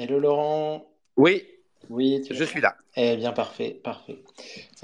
[0.00, 0.86] Hello Laurent.
[1.16, 1.42] Oui,
[1.90, 2.76] Oui, tu je suis là.
[2.94, 4.22] Eh bien, parfait, parfait.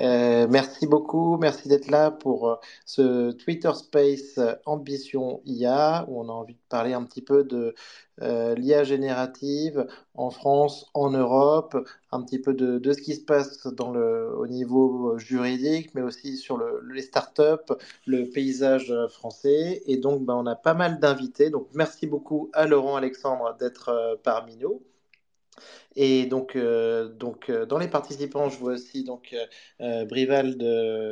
[0.00, 6.20] Euh, merci beaucoup, merci d'être là pour euh, ce Twitter Space euh, Ambition IA, où
[6.20, 7.76] on a envie de parler un petit peu de
[8.22, 11.76] euh, l'IA générative en France, en Europe,
[12.10, 16.02] un petit peu de, de ce qui se passe dans le, au niveau juridique, mais
[16.02, 17.72] aussi sur le, les startups,
[18.06, 19.80] le paysage français.
[19.86, 21.50] Et donc, ben, on a pas mal d'invités.
[21.50, 24.82] Donc, merci beaucoup à Laurent Alexandre d'être euh, parmi nous.
[25.96, 29.46] Et donc, euh, donc euh, dans les participants, je vois aussi donc euh,
[29.80, 30.56] euh, Brival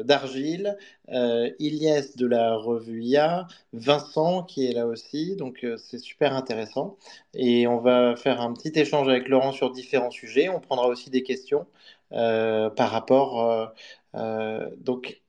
[0.04, 0.76] d'Argile,
[1.08, 5.36] Ilyes de la revue IA, Vincent qui est là aussi.
[5.36, 6.96] Donc, c'est super intéressant.
[7.34, 10.48] Et on va faire un petit échange avec Laurent sur différents sujets.
[10.48, 11.66] On prendra aussi des questions
[12.10, 13.72] par rapport
[14.14, 15.22] donc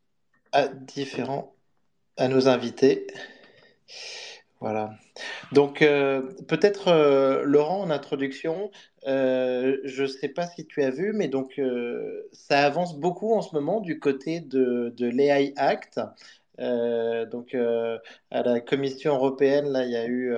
[0.52, 1.56] à différents
[2.18, 3.08] à nos invités.
[4.64, 4.92] Voilà.
[5.52, 8.72] Donc, euh, peut-être, euh, Laurent, en introduction,
[9.08, 11.60] euh, je ne sais pas si tu as vu, mais donc,
[12.32, 16.00] ça avance beaucoup en ce moment du côté de, de l'AI Act.
[16.60, 17.56] Donc,
[18.32, 20.34] à la Commission européenne, là, il y a eu,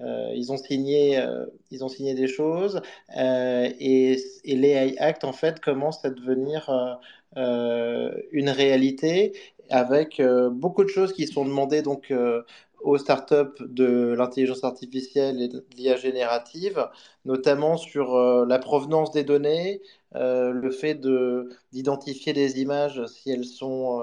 [0.00, 1.20] ils ont signé,
[1.72, 2.80] ils ont signé des choses,
[3.16, 6.70] et, et l'AI Act, en fait, commence à devenir
[7.34, 9.32] une réalité
[9.68, 10.22] avec
[10.52, 12.12] beaucoup de choses qui sont demandées, donc.
[12.84, 16.86] Aux startups de l'intelligence artificielle et de l'IA générative,
[17.24, 19.80] notamment sur euh, la provenance des données,
[20.14, 24.00] euh, le fait de d'identifier les images si elles sont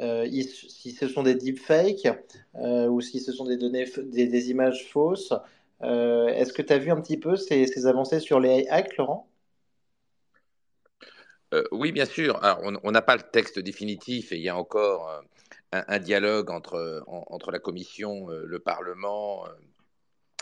[0.00, 2.08] euh, si ce sont des deepfakes
[2.54, 5.32] ou si ce sont des données des, images fausses.
[5.82, 9.28] Est-ce que tu as vu un petit peu ces, avancées sur les hacks, Laurent?
[11.72, 12.38] Oui, bien sûr.
[12.62, 15.22] On n'a pas le texte définitif et il y a encore
[15.72, 19.50] un, un dialogue entre, en- entre la Commission, euh, le Parlement, euh,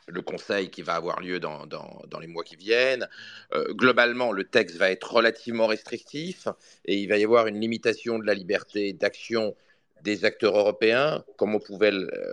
[0.08, 3.08] le Conseil qui va avoir lieu dans, dans- dans les mois qui viennent.
[3.54, 6.46] Euh, globalement, le texte va être relativement restrictif
[6.84, 9.56] et il va y avoir une limitation de la liberté d'action
[10.02, 11.90] des acteurs européens, comme on pouvait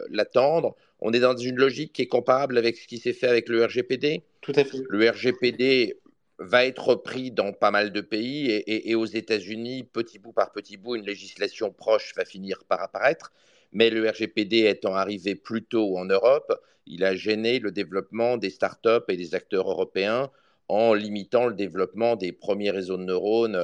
[0.09, 0.76] l'attendre.
[1.00, 3.66] On est dans une logique qui est comparable avec ce qui s'est fait avec le
[3.66, 4.22] RGPD.
[4.42, 4.78] Tout à fait.
[4.90, 5.98] Le RGPD
[6.40, 10.34] va être repris dans pas mal de pays et, et- et aux États-Unis, petit bout
[10.34, 13.32] par petit bout, une législation proche va finir par apparaître.
[13.72, 16.54] Mais le RGPD étant arrivé plus tôt en Europe,
[16.86, 20.30] il a gêné le développement des startups et des acteurs européens
[20.70, 23.56] en limitant le développement des premiers réseaux de neurones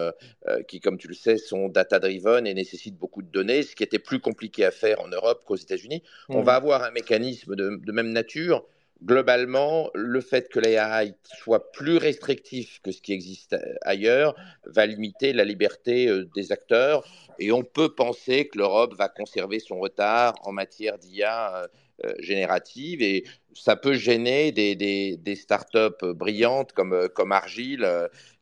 [0.47, 3.83] euh, qui, comme tu le sais, sont data-driven et nécessitent beaucoup de données, ce qui
[3.83, 6.03] était plus compliqué à faire en Europe qu'aux États-Unis.
[6.31, 6.55] On va Mhm.
[6.55, 8.65] avoir un mécanisme de, de même nature
[9.03, 15.33] globalement, le fait que l'AI soit plus restrictif que ce qui existe ailleurs va limiter
[15.33, 17.03] la liberté euh, des acteurs
[17.39, 21.67] et on peut penser que l'Europe va conserver son retard en matière d'IA euh,
[22.05, 23.23] euh, générative et
[23.53, 27.87] ça peut gêner des, des, des startups brillantes comme, comme Argile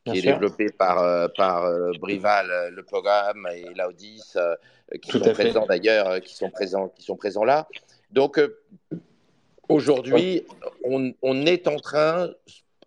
[0.06, 0.34] Bien qui est sûr.
[0.34, 1.70] développé par, par
[2.00, 4.34] Brival, le programme, et Laudis,
[5.02, 7.68] qui Tout sont présents d'ailleurs, qui sont présents, qui sont présents là.
[8.12, 8.40] Donc.
[9.70, 10.46] Aujourd'hui,
[10.84, 12.32] on, on est en train,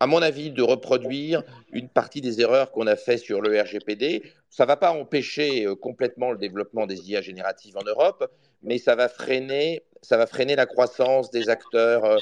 [0.00, 1.42] à mon avis, de reproduire
[1.72, 4.22] une partie des erreurs qu'on a fait sur le RGPD.
[4.48, 8.30] Ça ne va pas empêcher euh, complètement le développement des IA génératives en Europe,
[8.62, 12.18] mais ça va freiner, ça va freiner la croissance des acteurs, euh,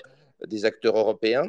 [0.47, 1.49] des acteurs européens,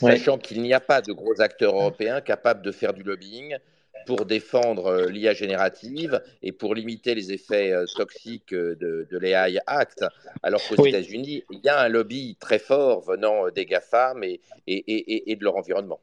[0.00, 0.16] Ouais.
[0.16, 3.58] sachant qu'il n'y a pas de gros acteurs européens capables de faire du lobbying
[4.06, 9.18] pour défendre euh, l'IA générative et pour limiter les effets euh, toxiques euh, de, de
[9.18, 10.04] l'AI Act,
[10.42, 10.90] alors qu'aux Oui.
[10.90, 15.36] États-Unis, il y a un lobby très fort venant des GAFAM et, et, et, et
[15.36, 16.00] de leur environnement.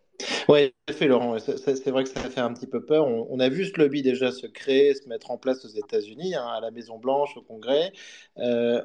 [0.90, 1.38] À fait, Laurent.
[1.40, 3.08] C'est vrai que ça fait un petit peu peur.
[3.08, 6.46] On, a vu ce lobby déjà se créer, se mettre en place aux États-Unis, hein,
[6.46, 7.94] à la Maison-Blanche, au Congrès.
[8.40, 8.82] Euh,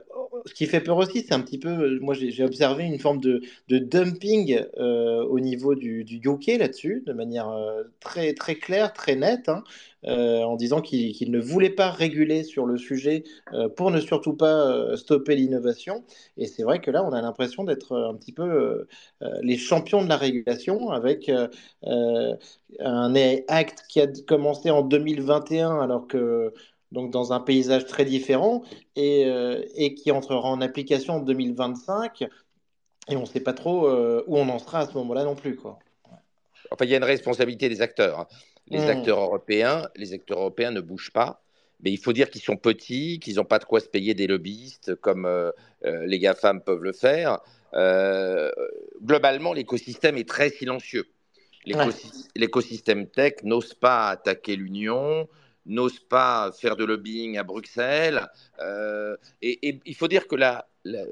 [0.46, 3.40] ce qui fait peur aussi, c'est un petit peu, moi j'ai observé une forme de,
[3.68, 6.20] dumping euh, au niveau du, du
[6.58, 9.64] là-dessus, de manière euh, très, très claire, très nette, hein,
[10.06, 14.34] euh, en disant qu'il ne voulait pas réguler sur le sujet euh, pour ne surtout
[14.34, 16.04] pas euh, stopper l'innovation.
[16.36, 18.86] Et c'est vrai que là, on a l'impression d'être un petit peu
[19.42, 21.30] les champions de la régulation avec
[22.80, 23.14] un
[23.48, 26.52] acte qui a commencé en 2021 alors que
[26.92, 28.62] donc dans un paysage très différent
[28.96, 32.22] et, qui entrera en application en 2025
[33.08, 35.56] et on ne sait pas trop où on en sera à ce moment-là non plus
[35.56, 35.78] quoi.
[36.70, 38.20] Enfin, il y a une responsabilité des acteurs.
[38.20, 38.26] hein.
[38.70, 38.88] Les Mmh.
[38.88, 41.42] acteurs européens, les acteurs européens ne bougent pas.
[41.80, 44.26] Mais il faut dire qu'ils sont petits, qu'ils n'ont pas de quoi se payer des
[44.26, 45.50] lobbyistes comme euh,
[45.84, 47.40] euh, les GAFAM peuvent le faire.
[47.74, 48.50] Euh,
[49.02, 51.06] globalement, l'écosystème est très silencieux.
[51.66, 51.86] Ouais.
[52.36, 55.28] L'écosystème tech n'ose pas attaquer l'Union,
[55.66, 58.26] n'ose pas faire de lobbying à Bruxelles.
[58.60, 61.02] Euh, et, et il faut dire que la, la,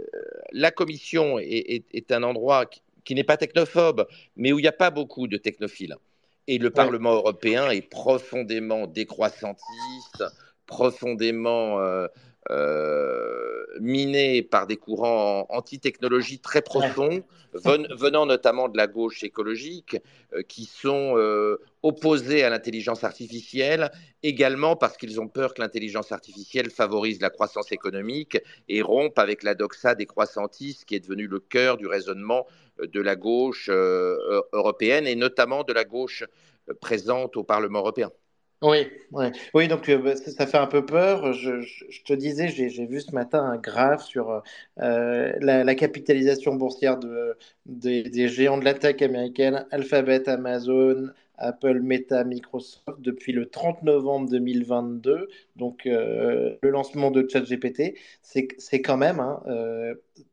[0.52, 4.06] la Commission est, est- est un endroit qui, qui n'est pas technophobe,
[4.36, 5.96] mais où il n'y a pas beaucoup de technophiles.
[6.48, 10.24] Et le Parlement européen est profondément décroissantiste,
[10.66, 12.08] profondément euh,
[12.50, 17.22] euh, miné par des courants anti-technologie très profonds,
[17.54, 19.98] venant notamment de la gauche écologique,
[20.32, 21.16] euh, qui sont
[21.84, 23.92] opposés à l'intelligence artificielle,
[24.24, 28.38] également parce qu'ils ont peur que l'intelligence artificielle favorise la croissance économique
[28.68, 32.46] et rompe avec la doxa des croissantistes, qui est devenu le cœur du raisonnement
[32.78, 36.24] de la gauche européenne et notamment de la gauche
[36.80, 38.10] présente au Parlement européen.
[38.62, 38.86] Oui,
[39.54, 41.32] oui, donc euh, bah, ça, fait un peu peur.
[41.32, 41.64] Je,
[42.04, 44.40] te disais, j'ai vu ce matin un graphe sur
[44.80, 47.36] euh, la, capitalisation boursière de,
[47.66, 54.28] des, géants de la tech américaine, Alphabet, Amazon, Apple, Meta, Microsoft, depuis le 30 novembre
[54.30, 59.42] 2022, donc euh, le lancement de ChatGPT, c'est quand même hein,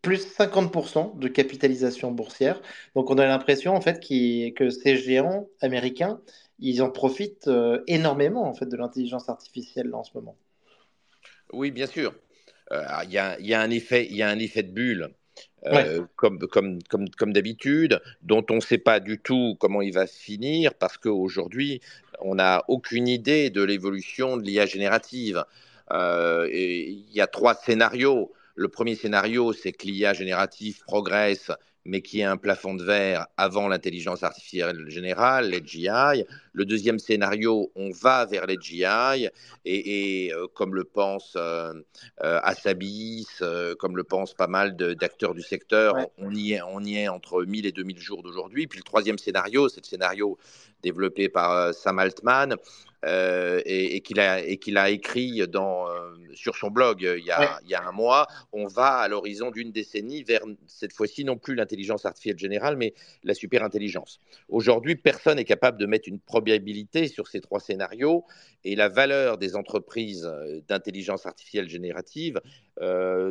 [0.02, 2.62] plus 50% de capitalisation boursière.
[2.96, 6.20] Donc on a l'impression en fait que ces géants américains
[6.60, 10.38] ils en profitent euh, énormément en fait de l'intelligence artificielle en ce moment.
[11.54, 12.14] Oui, bien sûr.
[12.72, 15.10] Euh, il y, a, il y a un effet de bulle.
[15.66, 19.94] Euh, comme, comme, comme, comme d'habitude, dont on ne sait pas du tout comment il
[19.94, 21.82] va finir, parce qu'aujourd'hui,
[22.22, 25.44] on n'a aucune idée de l'évolution de l'IA générative.
[25.92, 28.32] Il y a trois scénarios.
[28.56, 31.52] Le premier scénario, c'est que l'IA générative progresse
[31.86, 36.24] mais qui est un plafond de verre avant l'intelligence artificielle générale, l'AGI.
[36.54, 39.28] Le deuxième scénario, on va vers l'AGI,
[39.66, 41.74] et, et euh, comme le pense euh,
[42.24, 46.84] euh Assabis, euh, comme le pensent pas mal d'acteurs du secteur, on, y est, on
[46.84, 48.68] y est entre 1000 et 2000 jours d'aujourd'hui.
[48.68, 50.38] Puis le troisième scénario, c'est le scénario
[50.82, 52.56] développé par Sam Altman,
[53.06, 57.58] euh, et, qu'il a, a, écrit dans, euh, sur son blog euh, il y, a,
[57.64, 61.38] il y, a, un mois, on va à l'horizon d'une décennie vers cette fois-ci non
[61.38, 62.94] plus l'intelligence artificielle générale, mais
[63.24, 64.20] la superintelligence.
[64.50, 68.26] Aujourd'hui, personne n'est capable de mettre une probabilité sur ces trois scénarios
[68.66, 70.30] et la valeur des entreprises
[70.68, 72.42] d'intelligence artificielle générative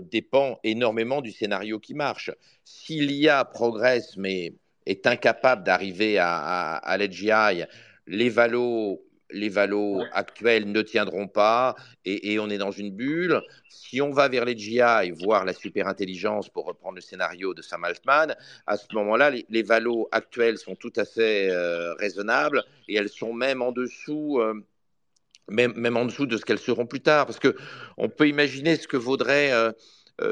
[0.01, 2.31] dépend énormément du scénario qui marche.
[2.65, 4.55] Si l'IA progresse mais
[4.87, 7.65] est incapable d'arriver à, à, à l'AGI,
[8.07, 13.43] les valos les valos actuels ne tiendront pas et, on est dans une bulle.
[13.69, 17.63] Si on va vers les GI, voir la super intelligence, pour reprendre le scénario de
[17.63, 18.35] Sam Altman,
[18.67, 23.33] à ce moment-là, les, valos actuels sont tout à fait euh, raisonnables et elles sont
[23.33, 24.41] même en dessous.
[24.41, 24.55] Euh,
[25.51, 27.57] même, même, en dessous de ce qu'elles seront plus tard, parce que
[27.97, 29.73] on peut imaginer ce que vaudrait euh,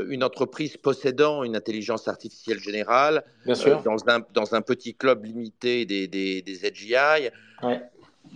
[0.09, 3.67] une entreprise possédant une intelligence artificielle générale dans,
[4.09, 7.31] un, dans, un, petit club limité des, des, des AGI.
[7.63, 7.81] Ouais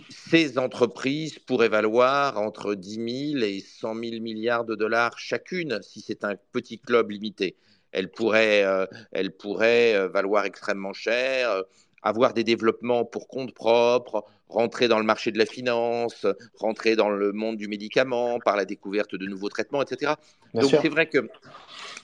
[0.09, 6.01] ces entreprises pourraient valoir entre 10 000 et 100 000 milliards de dollars chacune si
[6.01, 7.55] c'est un petit club limité.
[7.91, 8.85] Elles pourraient, euh,
[9.15, 11.63] euh, valoir extrêmement cher, euh,
[12.03, 17.09] avoir des développements pour compte propre, rentrer dans le marché de la finance, rentrer dans
[17.09, 20.13] le monde du médicament par la découverte de nouveaux traitements, etc.
[20.53, 21.29] Donc c'est vrai que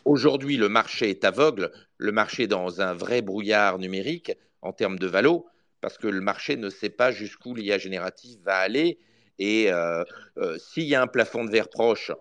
[0.05, 4.31] aujourd'hui le marché est aveugle, le marché est dans un vrai brouillard numérique
[4.61, 5.47] en termes de valo
[5.81, 8.97] parce que le marché ne sait pas jusqu'où l'IA générative va aller.
[9.39, 10.03] Et euh,
[10.37, 12.11] euh, s'il y a un plafond de verre proche,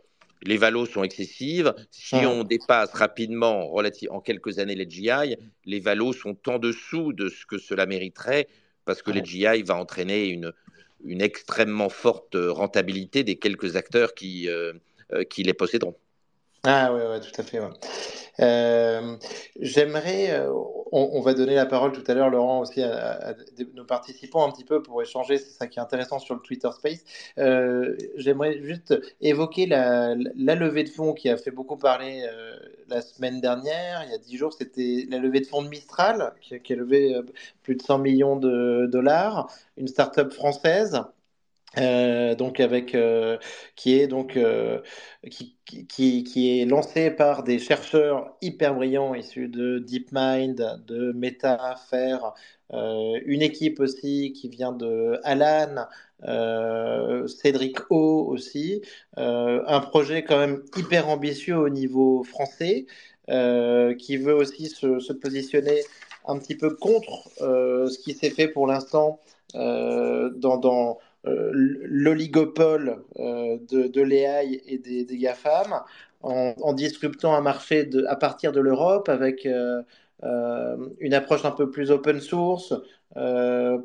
[0.42, 1.74] les valos sont excessives.
[1.90, 7.28] Si on dépasse rapidement, en quelques années, les GI, les valos sont en dessous de
[7.28, 8.48] ce que cela mériterait,
[8.84, 10.52] parce que les GI va entraîner une,
[11.04, 14.74] une extrêmement forte rentabilité des quelques acteurs qui, euh,
[15.30, 15.96] qui les posséderont.
[16.64, 17.60] Ah oui, ouais, tout à fait.
[18.40, 19.16] Euh,
[19.60, 20.52] j'aimerais, euh,
[20.92, 23.34] on, va donner la parole tout à l'heure, Laurent, aussi à,
[23.74, 26.68] nos participants un petit peu pour échanger, c'est ça qui est intéressant sur le Twitter
[26.72, 27.04] Space.
[27.38, 32.26] Euh, j'aimerais juste évoquer la, levée de fonds qui a fait beaucoup parler
[32.88, 36.34] la semaine dernière, il y a dix jours, c'était la levée de fonds de Mistral,
[36.40, 37.18] qui, qui a levé
[37.62, 41.00] plus de 100 millions de dollars, une start-up française.
[41.78, 43.36] Euh, donc avec euh,
[43.74, 44.80] qui est donc euh,
[45.30, 51.74] qui, qui, qui, est lancé par des chercheurs hyper brillants issus de DeepMind, de Meta,
[51.90, 52.32] Faire,
[52.72, 55.86] une équipe aussi qui vient de Alan,
[57.26, 58.82] Cédric O aussi,
[59.16, 62.86] un projet quand même hyper ambitieux au niveau français
[63.26, 65.82] qui veut aussi se, se, positionner
[66.26, 69.20] un petit peu contre ce qui s'est fait pour l'instant
[69.54, 75.82] dans, dans l'oligopole euh, de, de l'AI et des, des GAFAM
[76.22, 79.82] en, disruptant un marché de, à partir de l'Europe avec euh,
[80.98, 82.74] une approche un peu plus open source,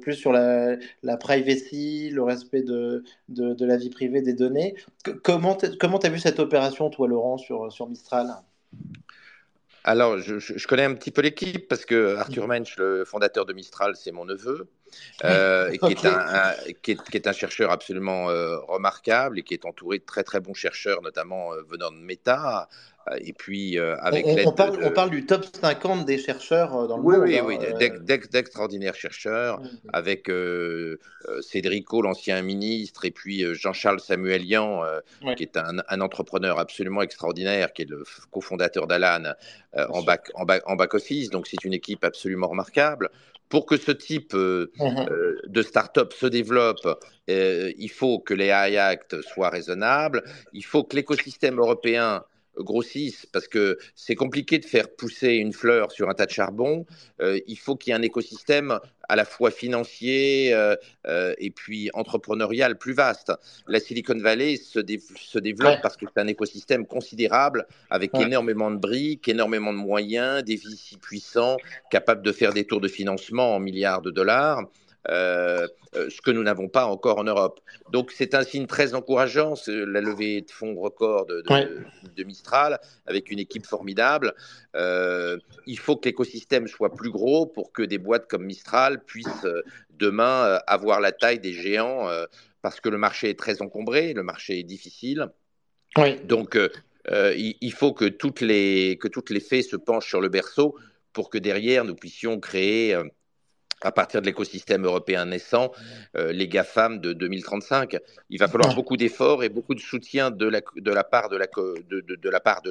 [0.01, 4.75] plus sur la, la, privacy, le respect de, de, de, la vie privée des données.
[5.23, 8.27] comment tu as vu cette opération, toi, Laurent, sur, sur Mistral?
[9.83, 13.95] Alors, je, connais un petit peu l'équipe parce que Arthur Mensch, le fondateur de Mistral,
[13.95, 14.69] c'est mon neveu,
[15.23, 19.99] euh, qui, est un, qui, est, un, chercheur absolument euh, remarquable et qui est entouré
[19.99, 22.67] de très très bons chercheurs, notamment euh, venant de Meta,
[23.19, 27.03] et puis, avec on, on, parle, on, parle, du top 50 des chercheurs dans le
[27.03, 27.23] monde.
[27.23, 27.89] Oui, oui, hein,
[28.31, 29.67] d'extraordinaires chercheurs, mmh.
[29.91, 30.31] avec
[31.41, 34.83] Cédrico, l'ancien ministre, et puis Jean-Charles Samuelian,
[35.35, 39.33] qui est un, un, entrepreneur absolument extraordinaire, qui est le cofondateur d'Alan
[39.75, 41.31] en back, en, back, en back office.
[41.31, 43.09] Donc, c'est une équipe absolument remarquable
[43.51, 45.05] pour que ce type mmh
[45.47, 46.87] de start-up se développe,
[47.27, 52.23] il faut que les AI Act soient raisonnables, il faut que l'écosystème européen
[52.57, 56.85] grossissent parce que c'est compliqué de faire pousser une fleur sur un tas de charbon.
[57.21, 60.75] Euh, il faut qu'il y ait un écosystème à la fois financier euh,
[61.07, 63.31] euh, et puis entrepreneurial plus vaste.
[63.67, 64.79] La Silicon Valley se,
[65.15, 70.43] se développe parce que c'est un écosystème considérable avec énormément de briques, énormément de moyens,
[70.43, 71.57] des VC puissants,
[71.89, 74.63] capables de faire des tours de financement en milliards de dollars.
[75.09, 77.59] Euh, euh, ce que nous n'avons pas encore en Europe.
[77.91, 81.43] Donc c'est un signe très encourageant, la levée de fonds record de,
[82.15, 84.33] de, Mistral, avec une équipe formidable.
[84.75, 89.47] Euh, il faut que l'écosystème soit plus gros pour que des boîtes comme Mistral puissent
[89.89, 92.07] demain avoir la taille des géants,
[92.61, 95.29] parce que le marché est très encombré, le marché est difficile.
[96.23, 96.57] Donc
[97.35, 100.77] il, faut que toutes, les, que toutes les fées se penchent sur le berceau
[101.11, 102.97] pour que derrière nous puissions créer
[103.81, 105.71] à partir de l'écosystème européen naissant,
[106.15, 107.97] euh, les GAFAM de 2035.
[108.29, 111.37] Il va falloir beaucoup d'efforts et beaucoup de soutien de la, de la part de
[111.37, 112.61] l'État de, de, la part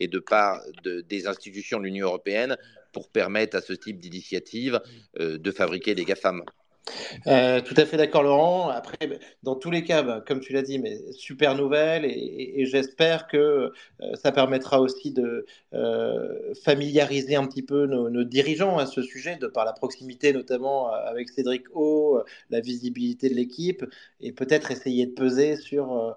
[0.00, 2.56] et de part des institutions de l'Union européenne
[2.92, 4.80] pour permettre à ce type d'initiative
[5.18, 6.42] euh, de fabriquer des GAFAM.
[7.26, 8.68] Euh, tout à fait d'accord, Laurent.
[8.68, 8.98] Après,
[9.42, 13.36] dans tous les cas, bah, comme tu l'as dit, mais super nouvelle et, j'espère que
[14.02, 19.36] euh, ça permettra aussi de euh, familiariser un petit peu nos, dirigeants à ce sujet,
[19.36, 23.84] de par la proximité notamment avec Cédric O, la visibilité de l'équipe
[24.20, 26.14] et peut-être essayer de peser sur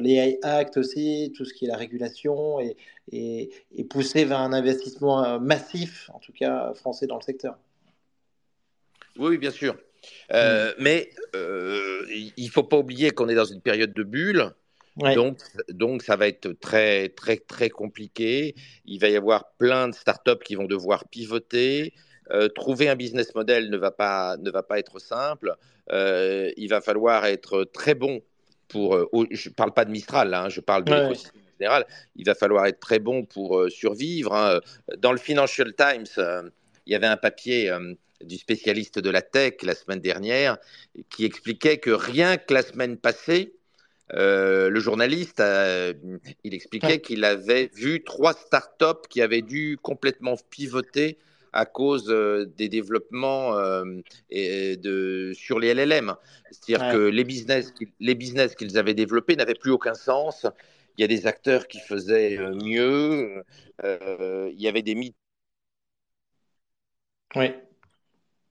[0.00, 2.58] les Act aussi, tout ce qui est la régulation
[3.12, 7.56] et pousser vers un investissement massif, en tout cas français, dans le secteur.
[9.18, 9.76] Oui, bien sûr.
[10.32, 10.74] Euh, mm.
[10.78, 12.04] Mais euh,
[12.36, 14.50] il ne faut pas oublier qu'on est dans une période de bulle.
[14.96, 15.38] Donc,
[15.70, 18.54] donc, ça va être très, très, très compliqué.
[18.84, 21.94] Il va y avoir plein de startups qui vont devoir pivoter.
[22.30, 25.56] Euh, trouver un business model ne va pas, ne va pas être simple.
[25.90, 28.22] il va falloir être très bon
[28.68, 28.98] pour.
[29.30, 31.86] je ne parle pas de Mistral, hein, je parle de l'écosystème général.
[32.16, 34.34] Il va falloir être très bon pour survivre.
[34.34, 34.60] Hein.
[34.98, 36.50] Dans le Financial Times,
[36.84, 37.74] il y avait un papier
[38.24, 40.58] du spécialiste de la tech la semaine dernière,
[41.10, 43.54] qui expliquait que rien que la semaine passée,
[44.14, 45.94] euh, le journaliste, euh,
[46.44, 51.18] il expliquait qu'il avait vu trois startups qui avaient dû complètement pivoter
[51.54, 53.54] à cause euh, des développements
[54.30, 56.14] et de, sur les LLM.
[56.50, 60.46] C'est-à-dire que les business, les business qu'ils avaient développés n'avaient plus aucun sens.
[60.98, 63.42] Il y a des acteurs qui faisaient mieux.
[63.82, 65.16] il y avait des mythes.
[67.34, 67.50] Oui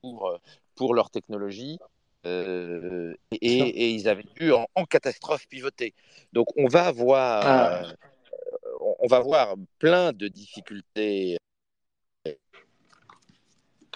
[0.01, 0.37] pour, euh,
[0.75, 1.79] pour leur technologie.
[2.25, 5.93] Euh, et, ils avaient dû en, catastrophe pivoter.
[6.33, 7.83] Donc on va avoir, ah.
[7.83, 11.37] euh, on va avoir plein de difficultés.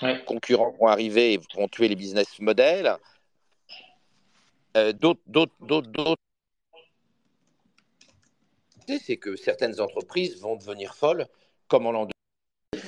[0.02, 2.98] Les concurrents vont arriver et vont tuer les business models.
[4.74, 6.22] d'autres, d'autres, d'autres,
[8.88, 11.28] c'est que certaines entreprises vont devenir folles,
[11.68, 12.08] comme en l'an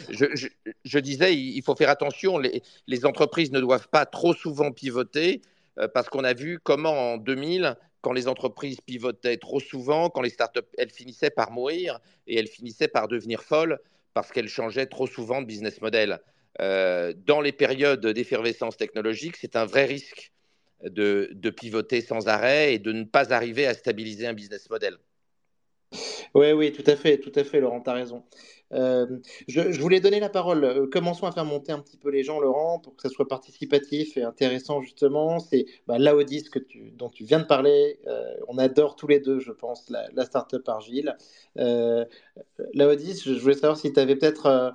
[0.10, 5.42] je, disais, il faut faire attention, les, entreprises ne doivent pas trop souvent pivoter,
[5.80, 10.22] euh, parce qu'on a vu comment en 2000, quand les entreprises pivotaient trop souvent, quand
[10.22, 13.80] les startups, elles finissaient par mourir et elles finissaient par devenir folles
[14.14, 16.20] parce qu'elles changeaient trop souvent de business model.
[16.60, 20.32] Euh, dans les périodes d'effervescence technologique, c'est un vrai risque
[20.84, 24.98] de, de, pivoter sans arrêt et de ne pas arriver à stabiliser un business model.
[26.34, 28.24] Oui, oui, tout à fait, tout à fait, Laurent, tu as raison.
[28.74, 29.06] Euh,
[29.48, 30.64] je, voulais donner la parole.
[30.64, 33.28] Euh, commençons à faire monter un petit peu les gens, Laurent, pour que ça soit
[33.28, 35.40] participatif et intéressant, justement.
[35.40, 38.00] C'est bah, dont tu viens de parler.
[38.08, 41.16] Euh, on adore tous les deux, je pense, la, la startup Argile.
[41.58, 42.06] Euh,
[42.76, 44.74] je voulais savoir si tu avais peut-être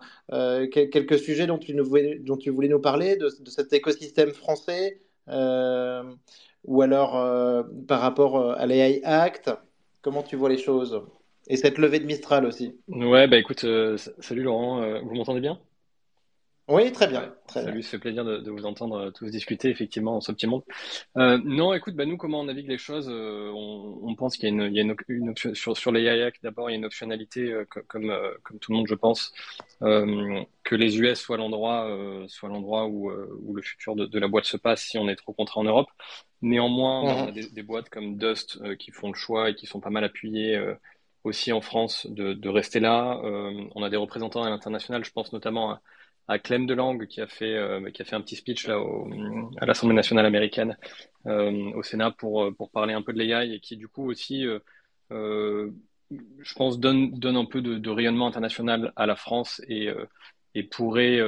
[0.70, 8.52] quelques sujets dont tu, voulais, nous parler, de cet écosystème français, ou alors par rapport
[8.52, 9.50] à l'AI Act.
[10.00, 11.00] Comment tu vois les choses?
[11.48, 12.76] Et cette levée de Mistral aussi.
[12.88, 15.58] Ouais, bah écoute, euh, salut Laurent, euh, vous m'entendez bien?
[16.68, 17.34] Oui, très bien.
[17.48, 20.62] Salut, ça fait plaisir de, vous entendre euh, tous discuter effectivement en ce petit monde.
[21.18, 24.66] Euh, non, écoute, bah, nous, comment on navigue les choses on, pense qu'il y a
[24.66, 26.36] une, une, option sur, sur les IAC.
[26.42, 27.52] D'abord, il y a une optionnalité,
[27.88, 29.32] comme, comme tout le monde, je pense,
[29.80, 31.88] que les US soient l'endroit,
[32.28, 35.32] soit l'endroit où, où le futur de, la boîte se passe si on est trop
[35.32, 35.88] contraint en Europe.
[36.42, 39.90] Néanmoins, on a des, boîtes comme Dust qui font le choix et qui sont pas
[39.90, 40.56] mal appuyées
[41.24, 43.20] aussi en France de, de rester là.
[43.22, 45.82] on a des représentants à l'international, je pense notamment à
[46.28, 48.80] à Clem DeLange qui a fait euh, qui a fait un petit speech là
[49.58, 50.76] à l'Assemblée nationale américaine
[51.26, 54.08] euh, au Sénat pour euh, pour parler un peu de l'AI et qui du coup
[54.08, 54.46] aussi
[55.10, 59.88] je pense donne donne un peu de, rayonnement international à la France et
[60.54, 61.18] et pourrait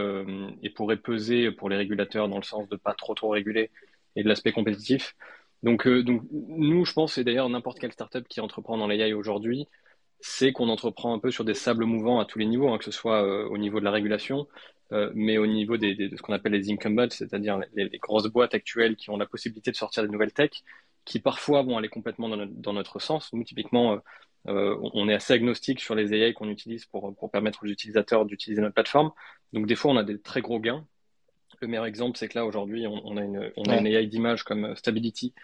[0.63, 3.71] et pourrait peser pour les régulateurs dans le sens de pas trop trop réguler
[4.17, 5.17] et de l'aspect compétitif.
[5.63, 9.69] Donc donc nous je pense et d'ailleurs n'importe quelle startup qui entreprend dans l'AI aujourd'hui
[10.21, 12.85] c'est qu'on entreprend un peu sur des sables mouvants à tous les niveaux, hein, que
[12.85, 14.47] ce soit au niveau de la régulation,
[14.93, 18.55] euh, mais au niveau des, de ce qu'on appelle les incumbents, c'est-à-dire les, grosses boîtes
[18.55, 20.63] actuelles qui ont la possibilité de sortir des nouvelles techs,
[21.05, 23.33] qui parfois vont aller complètement dans notre, sens.
[23.33, 23.99] Nous, typiquement, euh,
[24.49, 28.25] euh, on est assez agnostique sur les AI qu'on utilise pour, pour permettre aux utilisateurs
[28.27, 29.11] d'utiliser notre plateforme.
[29.53, 30.87] Donc, des fois, on a des très gros gains.
[31.61, 34.45] Le meilleur exemple, c'est que là, aujourd'hui, on, a une, on a une AI d'image
[34.45, 35.35] comme Stability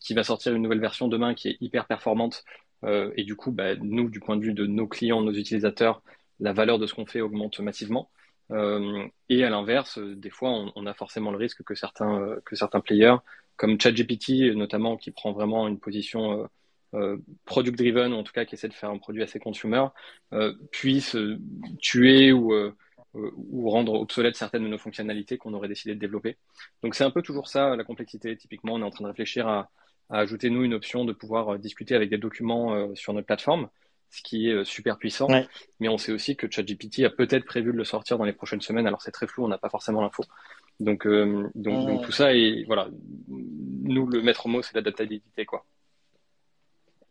[0.00, 2.44] qui va sortir une nouvelle version demain qui est hyper performante.
[2.84, 6.02] Et du coup, bah, nous, du point de vue de nos clients, nos utilisateurs,
[6.40, 8.10] la valeur de ce qu'on fait augmente massivement.
[8.52, 12.40] Euh, et à l'inverse, euh, des fois, on, a forcément le risque que certains, euh,
[12.44, 13.16] que certains players,
[13.56, 16.48] comme ChatGPT notamment, qui prend vraiment une position
[16.94, 19.84] euh, product driven, ou en tout cas qui essaie de faire un produit assez consumer,
[20.32, 21.16] euh, puissent
[21.80, 22.54] tuer ou,
[23.14, 26.36] ou rendre obsolètes certaines de nos fonctionnalités qu'on aurait décidé de développer.
[26.82, 28.36] Donc c'est un peu toujours ça la complexité.
[28.36, 29.70] Typiquement, on est en train de réfléchir à,
[30.10, 33.68] à ajouter nous une option de pouvoir discuter avec des documents sur notre plateforme
[34.10, 35.28] ce qui est euh, super puissant.
[35.80, 38.60] Mais on sait aussi que ChatGPT a peut-être prévu de le sortir dans les prochaines
[38.60, 38.86] semaines.
[38.86, 40.24] Alors c'est très flou, on n'a pas forcément l'info.
[40.80, 42.88] Donc, euh, donc, donc, tout ça et voilà.
[43.28, 45.64] Nous, le maître mot, c'est l'adaptabilité, quoi.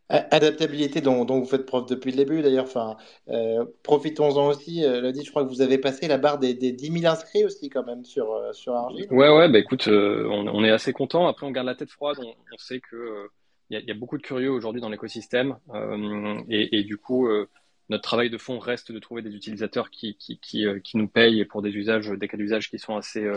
[0.08, 2.64] Adaptabilité dont, vous faites preuve depuis le début d'ailleurs.
[2.64, 2.96] Enfin,
[3.28, 4.84] euh, profitons-en aussi.
[4.84, 7.44] Euh, dit, je crois que vous avez passé la barre des, des 10 000 inscrits
[7.44, 9.08] aussi quand même sur, sur Argile.
[9.10, 11.26] Ouais, ouais, bah écoute, on, on, est assez content.
[11.26, 12.18] Après, on garde la tête froide.
[12.20, 13.28] On, sait que
[13.70, 17.48] il y, a beaucoup de curieux aujourd'hui dans l'écosystème euh, et, du coup, euh,
[17.88, 21.44] notre travail de fond reste de trouver des utilisateurs qui, qui, qui, euh, nous payent
[21.44, 23.28] pour des usages, des cas d'usage qui sont assez,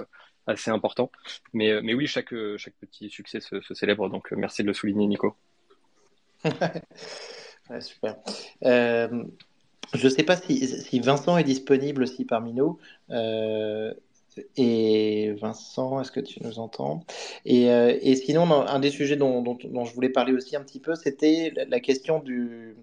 [0.46, 1.12] assez importants.
[1.54, 5.36] Mais, mais oui, chaque, chaque petit succès se célèbre, donc merci de le souligner, Nico.
[7.82, 8.16] Super.
[8.62, 12.80] je ne sais pas si, Vincent est disponible aussi parmi nous.
[14.58, 17.04] Et Vincent, est-ce que tu nous entends?
[17.46, 20.96] Et, euh, et, sinon, un des sujets dont, je voulais parler aussi un petit peu,
[20.96, 22.76] c'était la, question du,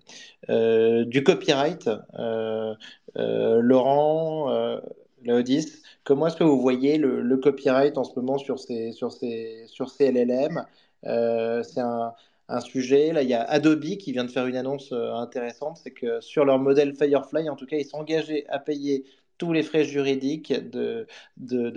[0.50, 1.88] euh, copyright.
[2.18, 2.74] Euh,
[3.16, 4.80] euh Laurent, euh,
[5.24, 9.12] Laodis, comment est-ce que vous voyez le, le, copyright en ce moment sur ces, sur
[9.12, 10.64] ces, sur ces LLM
[11.02, 12.12] C'est un,
[12.48, 13.12] un sujet.
[13.12, 16.44] Là, il y a Adobe qui vient de faire une annonce intéressante, c'est que sur
[16.44, 19.04] leur modèle Firefly, en tout cas, ils sont engagés à payer
[19.38, 21.06] tous les frais juridiques de,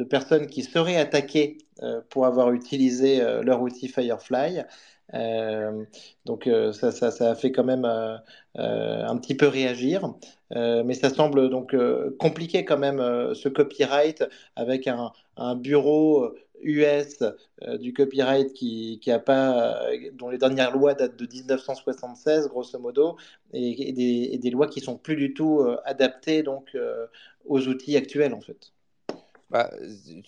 [0.04, 4.62] personnes qui seraient attaquées euh, pour avoir utilisé euh, leur outil Firefly.
[5.16, 5.84] Euh,
[6.26, 10.14] donc ça, ça, a fait quand même un petit peu réagir,
[10.52, 11.76] mais ça semble donc
[12.20, 13.00] compliqué quand même
[13.34, 14.24] ce copyright
[14.56, 16.32] avec un bureau
[16.64, 17.24] US
[17.62, 22.48] euh, du copyright qui, qui a pas, euh, dont les dernières lois datent de 1976
[22.48, 23.18] grosso modo,
[23.54, 26.78] et, des, des, lois qui sont plus du tout euh, adaptées donc
[27.46, 28.72] aux outils actuels en fait.
[29.50, 29.72] Bah,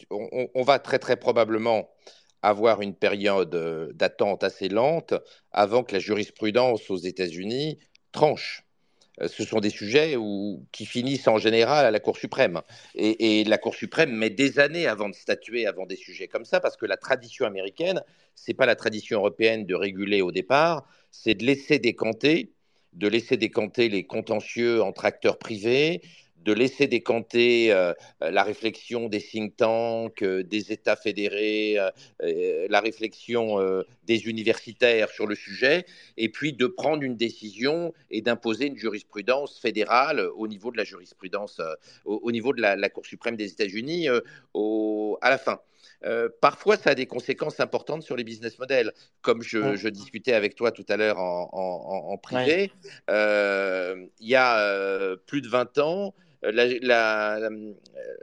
[0.10, 1.90] on, on, va très très probablement
[2.42, 3.56] avoir une période
[3.94, 5.14] d'attente assez lente
[5.52, 7.78] avant que la jurisprudence aux États-Unis
[8.12, 8.66] tranche.
[9.22, 10.16] Euh, ce sont des sujets
[10.72, 12.62] qui finissent en général à la Cour suprême.
[12.96, 16.60] Et, la Cour suprême met des années avant de statuer avant des sujets comme ça,
[16.60, 18.02] parce que la tradition américaine,
[18.36, 22.54] c'est pas la tradition européenne de réguler au départ, c'est de laisser décanter,
[22.94, 26.02] de laisser décanter les contentieux entre acteurs privés,
[26.44, 31.78] de laisser décanter euh, la réflexion des think tanks, euh, des États fédérés,
[32.22, 33.60] euh, la réflexion
[34.04, 35.86] des universitaires sur le sujet,
[36.18, 40.84] et puis de prendre une décision et d'imposer une jurisprudence fédérale au niveau de la
[40.84, 41.62] jurisprudence,
[42.06, 45.60] au, niveau de la, Cour suprême des États-Unis à la fin.
[46.42, 48.94] parfois, ça a des conséquences importantes sur les business models.
[49.22, 52.72] Comme je, discutais avec toi tout à l'heure en, privé,
[53.10, 57.40] il y a plus de 20 ans, la,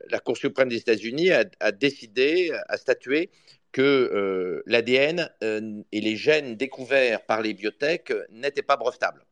[0.08, 3.30] la, Cour suprême des États-Unis a, décidé, a statué
[3.72, 9.24] que euh, l'ADN euh, et les gènes découverts par les biotech n'étaient pas brevetables.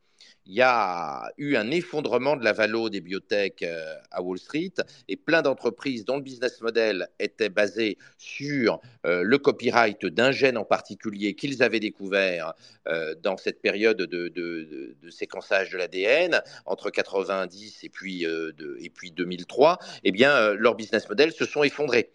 [0.46, 4.74] Il y a eu un effondrement de la valeur des biotech euh, à Wall Street
[5.08, 10.56] et plein d'entreprises dont le business model était basé sur euh, le copyright d'un gène
[10.56, 12.54] en particulier qu'ils avaient découvert
[12.86, 19.78] euh, dans cette période de, séquençage de l'ADN entre 90 et puis, et puis 2003,
[20.04, 22.12] eh bien, leurs business models se sont effondrés.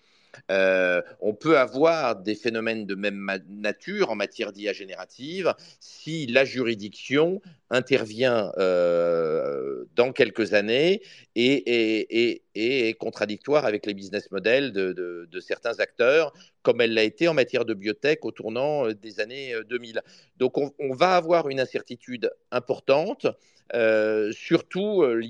[0.49, 7.41] On peut avoir des phénomènes de même nature en matière d'IA générative si la juridiction
[7.71, 11.01] intervient euh, dans quelques années
[11.35, 17.33] et, est contradictoire avec les business models de, certains acteurs, comme elle l'a été en
[17.33, 20.01] matière de biotech au tournant euh, des années 2000.
[20.37, 23.25] Donc on va avoir une incertitude importante.
[23.73, 25.21] Euh, surtout euh,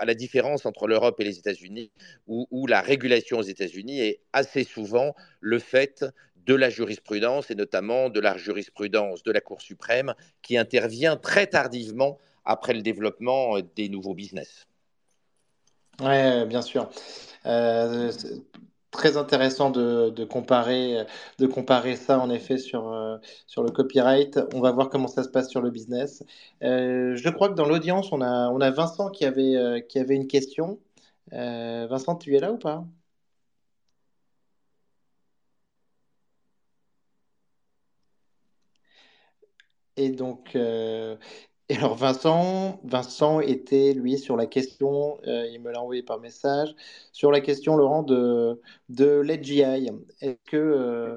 [0.00, 1.92] à la différence entre l'Europe et les États-Unis,
[2.26, 6.04] où, la régulation aux États-Unis est assez souvent le fait
[6.46, 11.46] de la jurisprudence, et notamment de la jurisprudence de la Cour suprême, qui intervient très
[11.46, 14.66] tardivement après le développement des nouveaux business.
[16.00, 16.90] Oui, bien sûr.
[17.46, 18.10] Euh,
[18.92, 21.04] très intéressant de, comparer,
[21.38, 23.16] de comparer ça en effet sur, euh,
[23.48, 24.38] sur le copyright.
[24.54, 26.22] On va voir comment ça se passe sur le business.
[26.62, 29.98] Euh, je crois que dans l'audience, on a, on a Vincent qui avait, euh, qui
[29.98, 30.78] avait une question.
[31.32, 32.84] Vincent, tu es là ou pas?
[40.02, 40.56] Et donc,
[41.72, 46.20] et alors Vincent, Vincent était lui sur la question, euh, il me l'a envoyé par
[46.20, 46.74] message,
[47.12, 48.60] sur la question Laurent de,
[48.90, 49.62] de l'AGI.
[50.20, 51.16] Est-ce que euh,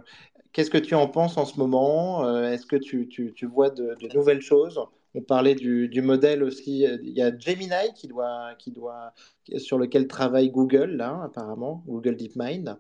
[0.54, 3.70] qu'est-ce que tu en penses en ce moment euh, Est-ce que tu, tu, tu vois
[3.70, 4.80] de, de, nouvelles choses?
[5.14, 6.86] On parlait du, du, modèle aussi.
[7.04, 9.12] Il y a Gemini qui doit, qui doit,
[9.58, 12.78] sur lequel travaille Google là apparemment, Google DeepMind.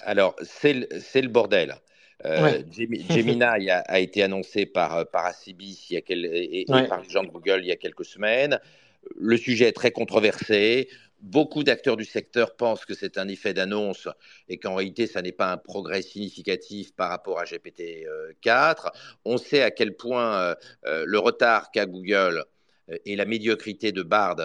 [0.00, 1.80] Alors c'est le bordel.
[2.24, 2.62] Euh,
[3.10, 7.22] Gemini a, été annoncé par, euh, par Acibis il y a et, par les gens
[7.22, 8.58] de Google il y a quelques semaines.
[9.16, 10.88] Le sujet est très controversé.
[11.20, 14.08] Beaucoup d'acteurs du secteur pensent que c'est un effet d'annonce
[14.48, 18.92] et qu'en réalité, ça n'est pas un progrès significatif par rapport à GPT-4.
[19.24, 20.54] On sait à quel point
[20.86, 22.44] euh, le retard qu'a Google
[23.04, 24.36] et la médiocrité de Bard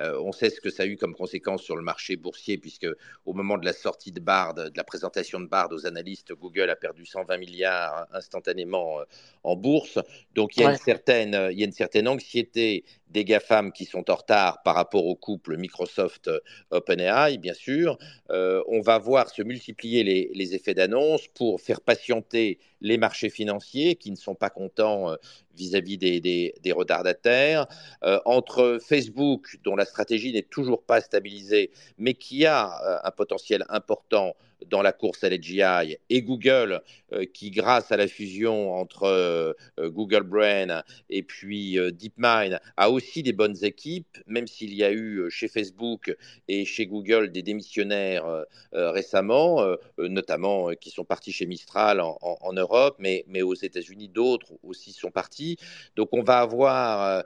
[0.00, 2.88] euh, on sait ce que ça a eu comme conséquence sur le marché boursier, puisque
[3.26, 6.70] au moment de la sortie de Bard, de la présentation de Bard aux analystes, Google
[6.70, 9.04] a perdu 120 milliards instantanément euh,
[9.42, 9.98] en bourse.
[10.34, 13.84] Donc il y a, une, certaine, il y a une certaine anxiété des GAFAM qui
[13.84, 17.96] sont en retard par rapport au couple Microsoft-OpenAI, bien sûr.
[18.30, 23.96] Euh, on va voir se multiplier les, effets d'annonce pour faire patienter les marchés financiers
[23.96, 25.16] qui ne sont pas contents euh,
[25.56, 27.66] vis-à-vis des, retardataires.
[28.04, 33.64] Euh, entre Facebook, dont la stratégie n'est toujours pas stabilisée, mais qui a un potentiel
[33.68, 34.34] important
[34.68, 39.52] dans la course à l'AGI et Google euh, qui, grâce à la fusion entre euh,
[39.78, 44.92] euh, Google Brain et puis DeepMind, a aussi des bonnes équipes, même s'il y a
[44.92, 46.16] eu chez Facebook
[46.48, 49.64] et chez Google des démissionnaires récemment,
[49.98, 55.10] notamment qui sont partis chez Mistral en, Europe, mais, mais aux États-Unis, d'autres aussi sont
[55.10, 55.56] partis.
[55.96, 57.24] Donc on va avoir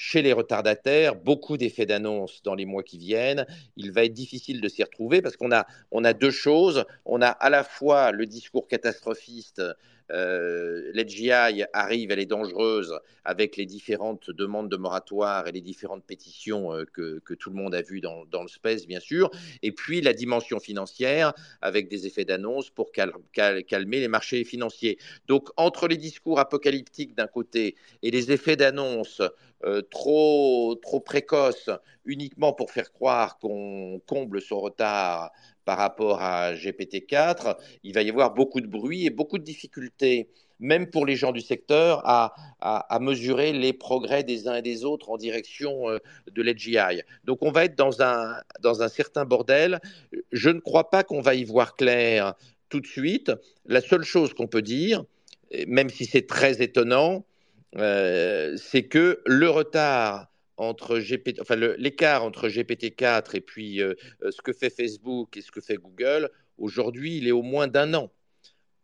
[0.00, 3.44] chez les retardataires, beaucoup d'effets d'annonce dans les mois qui viennent.
[3.76, 6.84] Il va être difficile de s'y retrouver parce qu'on a, on a deux choses.
[7.04, 9.60] On a à la fois le discours catastrophiste
[10.10, 10.92] euh,
[11.72, 16.84] arrive, elle est dangereuse avec les différentes demandes de moratoire et les différentes pétitions euh,
[16.84, 19.30] que, tout le monde a vues dans, le space, bien sûr.
[19.62, 24.98] Et puis la dimension financière avec des effets d'annonce pour calmer les marchés financiers.
[25.26, 29.22] Donc entre les discours apocalyptiques d'un côté et les effets d'annonce
[29.64, 31.70] euh, trop, trop précoces
[32.04, 35.32] uniquement pour faire croire qu'on comble son retard
[35.64, 40.28] par rapport à GPT-4, il va y avoir beaucoup de bruit et beaucoup de difficultés,
[40.60, 45.10] même pour les gens du secteur, à, mesurer les progrès des uns et des autres
[45.10, 45.98] en direction euh,
[46.30, 47.02] de l'AGI.
[47.24, 49.80] Donc on va être dans un, dans un certain bordel.
[50.32, 52.34] Je ne crois pas qu'on va y voir clair
[52.68, 53.32] tout de suite.
[53.66, 55.04] La seule chose qu'on peut dire,
[55.66, 57.24] même si c'est très étonnant,
[57.76, 60.28] euh, c'est que le retard
[60.58, 65.40] entre GPT, enfin l'écart entre GPT-4 et puis euh, euh, ce que fait Facebook et
[65.40, 68.10] ce que fait Google, aujourd'hui, il est au moins d'un an.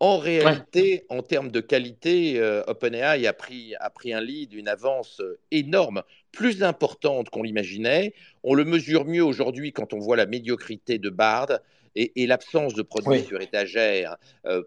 [0.00, 4.68] En réalité, en termes de qualité, euh, OpenAI a pris, a pris un lead, une
[4.68, 8.12] avance énorme, plus importante qu'on l'imaginait.
[8.42, 11.60] on le mesure mieux aujourd'hui quand on voit la médiocrité de Bard
[11.96, 14.62] et, l'absence de produits sur étagère euh,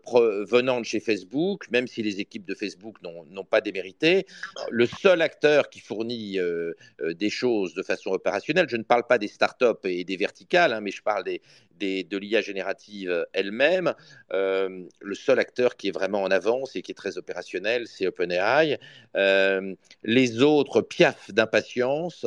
[0.46, 4.26] venant de chez Facebook, même si les équipes de Facebook n'ont pas démérité.
[4.70, 9.06] Le seul acteur qui fournit euh, euh, des choses de façon opérationnelle, je ne parle
[9.08, 11.42] pas des startups et des verticales, hein, mais je parle des,
[11.80, 13.94] de l'IA générative elle-même.
[14.32, 18.80] le seul acteur qui est vraiment en avance et qui est très opérationnel, c'est OpenAI.
[20.04, 22.26] les autres piaffent d'impatience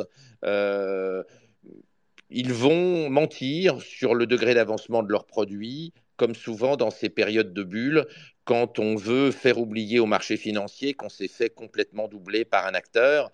[2.31, 7.53] ils vont mentir sur le degré d'avancement de leurs produits, comme souvent dans ces périodes
[7.53, 8.07] de bulle,
[8.45, 12.73] quand on veut faire oublier au marché financier qu'on s'est fait complètement doubler par un
[12.73, 13.31] acteur.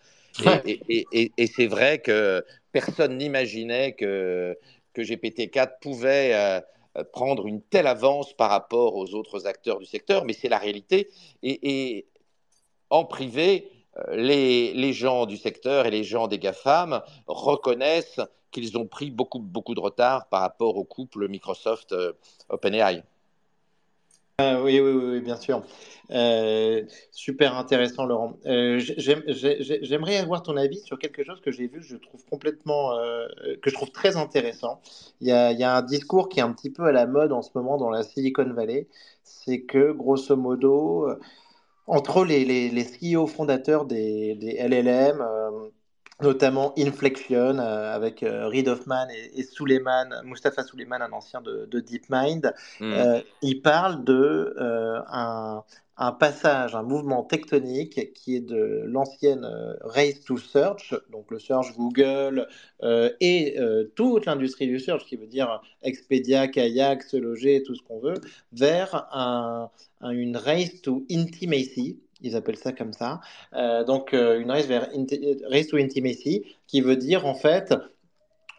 [0.65, 4.57] Et, c'est vrai que personne n'imaginait que,
[4.93, 6.59] que GPT-4 pouvait euh,
[7.11, 11.09] prendre une telle avance par rapport aux autres acteurs du secteur, mais c'est la réalité.
[11.43, 12.05] Et,
[12.89, 18.77] en privé, euh, les, les, gens du secteur et les gens des GAFAM reconnaissent qu'ils
[18.77, 23.03] ont pris beaucoup, beaucoup de retard par rapport au couple Microsoft-OpenAI.
[24.39, 25.63] Euh, oui, oui, oui, bien sûr.
[26.11, 28.37] Euh, super intéressant, Laurent.
[28.45, 32.95] Euh, j'aimerais avoir ton avis sur quelque chose que j'ai vu, je trouve complètement,
[33.63, 34.79] que je trouve très intéressant.
[35.21, 37.49] Il y, a, un discours qui est un petit peu à la mode en ce
[37.55, 38.87] moment dans la Silicon Valley,
[39.23, 41.09] c'est que grosso modo,
[41.87, 45.25] entre les, les, les CEO fondateurs des LLM,
[46.21, 51.67] notamment Inflection euh, avec euh, Reid Hoffman et, et Suleiman, Mustafa Suleiman, un ancien de,
[51.79, 52.53] DeepMind.
[52.79, 52.93] Hmm.
[52.93, 55.63] Euh, il parle de un,
[55.97, 59.47] un, passage, un mouvement tectonique qui est de l'ancienne
[59.81, 62.47] race to search, donc le search Google
[62.81, 63.57] et
[63.95, 68.19] toute l'industrie du search, qui veut dire Expedia, Kayak, Se Loger, tout ce qu'on veut,
[68.51, 69.69] vers un,
[70.01, 73.21] une race to intimacy ils appellent ça comme ça.
[73.53, 74.89] Euh, donc, euh, une race vers
[75.49, 77.73] race to intimacy, qui veut dire en fait,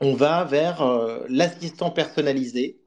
[0.01, 2.79] on va vers euh, l'assistant personnalisé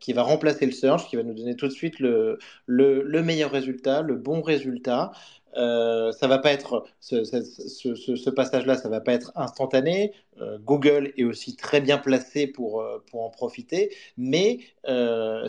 [0.00, 3.22] qui va remplacer le search, qui va nous donner tout de suite le, le, le
[3.22, 5.12] meilleur résultat, le bon résultat.
[5.56, 10.12] Euh, ça va pas être ce, passage-là, ça va pas être instantané.
[10.40, 14.58] Euh, Google est aussi très bien placé pour, euh, en profiter, mais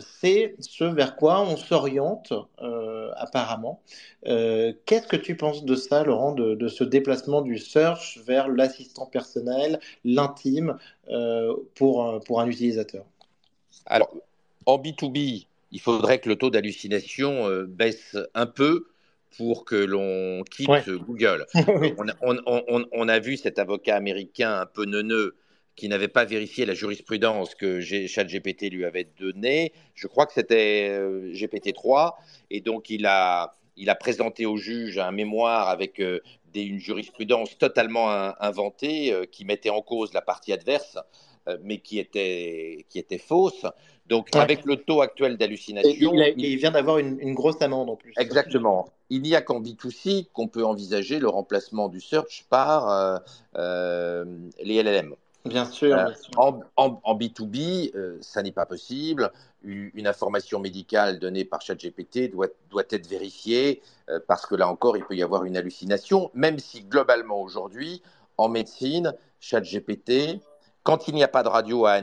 [0.00, 2.32] c'est ce vers quoi on s'oriente
[3.16, 3.80] apparemment.
[4.24, 9.06] Qu'est-ce que tu penses de ça, Laurent, de, de ce déplacement du search vers l'assistant
[9.06, 10.76] personnel, l'intime
[11.74, 13.04] pour, pour un utilisateur?
[13.86, 14.14] Alors,
[14.66, 18.86] en B2B, il faudrait que le taux d'hallucination baisse un peu
[19.36, 21.46] pour que l'on quitte Google.
[22.22, 25.36] on, a, vu cet avocat américain un peu neuneux
[25.76, 29.72] qui n'avait pas vérifié la jurisprudence que ChatGPT lui avait donnée.
[29.94, 32.14] Je crois que c'était euh, GPT-3.
[32.50, 36.20] Et donc, il a, il a présenté au juge un mémoire avec euh,
[36.52, 38.10] des, une jurisprudence totalement
[38.42, 40.98] inventée euh, qui mettait en cause la partie adverse,
[41.64, 43.64] mais qui était, qui était fausse.
[44.10, 46.12] Donc, avec le taux actuel d'hallucination.
[46.36, 48.12] Il, vient d'avoir une, grosse amende en plus.
[48.18, 48.88] Exactement.
[49.08, 53.18] Il n'y a qu'en B2C qu'on peut envisager le remplacement du search par euh,
[53.56, 54.24] euh,
[54.62, 55.14] les LLM.
[55.44, 55.96] Bien sûr.
[55.96, 59.30] Euh, en, B2B, ça n'est pas possible.
[59.62, 63.80] Une information médicale donnée par ChatGPT doit, doit être vérifiée
[64.26, 68.02] parce que là encore, il peut y avoir une hallucination, même si globalement aujourd'hui,
[68.38, 70.40] en médecine, ChatGPT
[70.82, 71.94] quand il n'y a pas de radio à,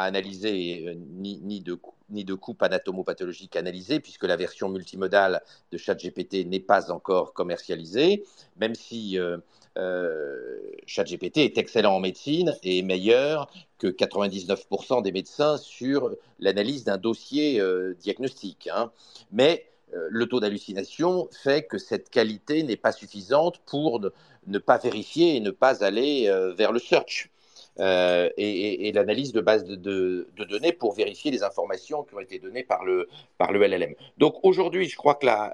[0.00, 6.90] analyser, euh, ni, de, coupe anatomopathologique analysée, puisque la version multimodale de ChatGPT n'est pas
[6.90, 8.24] encore commercialisée,
[8.56, 9.38] même si euh,
[9.78, 16.10] euh, ChatGPT est excellent en médecine et meilleur que 99% des médecins sur
[16.40, 17.62] l'analyse d'un dossier
[18.00, 18.68] diagnostique.
[18.72, 18.92] Hein.
[19.30, 19.66] Mais
[20.08, 24.00] le taux d'hallucination fait que cette qualité n'est pas suffisante pour
[24.46, 27.31] ne, pas vérifier et ne pas aller vers le search.
[27.80, 32.64] Euh, et, l'analyse de base de, données pour vérifier les informations qui ont été données
[32.64, 33.08] par le,
[33.38, 33.94] par le LLM.
[34.18, 35.52] Donc aujourd'hui, je crois que la,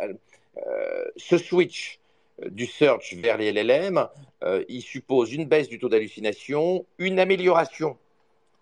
[0.66, 2.00] euh, ce switch
[2.50, 4.09] du search vers les LLM,
[4.42, 7.96] euh, il suppose une baisse du taux d'hallucination, une amélioration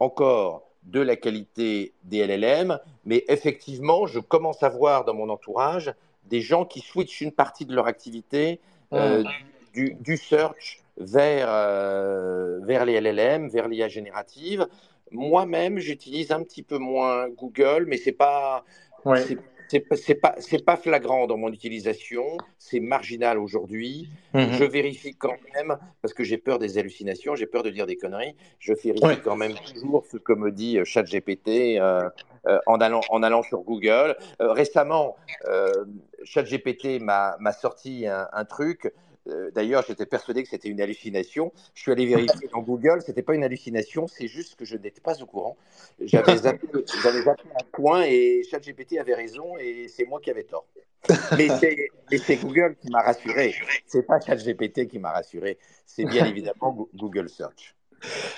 [0.00, 5.94] encore de la qualité des LLM, mais effectivement, je commence à voir dans mon entourage
[6.24, 8.60] des gens qui switchent une partie de leur activité
[8.92, 9.24] mmh.
[9.72, 14.66] du, du, search vers, euh, vers les LLM, vers l'IA générative.
[15.10, 18.64] Moi-même, j'utilise un petit peu moins Google, mais c'est pas.
[19.68, 24.08] C'est pas, pas flagrant dans mon utilisation, c'est marginal aujourd'hui.
[24.34, 24.52] Mhm.
[24.52, 27.96] Je vérifie quand même, parce que j'ai peur des hallucinations, j'ai peur de dire des
[27.96, 32.08] conneries, je vérifie quand même toujours ce que me dit euh, ChatGPT euh,
[32.46, 34.16] euh, en, allant, en allant sur Google.
[34.38, 35.16] récemment,
[36.24, 38.92] ChatGPT m'a sorti un, un, truc
[39.28, 41.52] Euh, d'ailleurs, j'étais persuadé que c'était une hallucination.
[41.74, 45.00] Je suis allé vérifier dans Google, c'était pas une hallucination, c'est juste que je n'étais
[45.00, 45.56] pas au courant.
[46.00, 50.66] J'avais zappé, un point et ChatGPT avait raison et c'est moi qui avais tort.
[51.36, 51.48] Mais
[52.18, 53.54] c'est Google qui m'a rassuré.
[53.86, 55.58] C'est pas ChatGPT qui m'a rassuré.
[55.84, 57.75] C'est bien évidemment Google Search.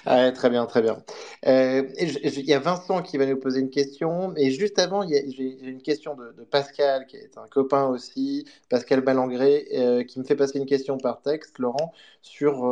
[0.07, 1.03] Ah très bien, très bien.
[1.47, 4.35] Euh, il y a Vincent qui va nous poser une question.
[4.37, 9.69] Et juste avant, j'ai une question de, Pascal, qui est un copain aussi, Pascal Balangré,
[9.75, 11.93] euh, qui me fait passer une question par texte, Laurent,
[12.23, 12.67] sur,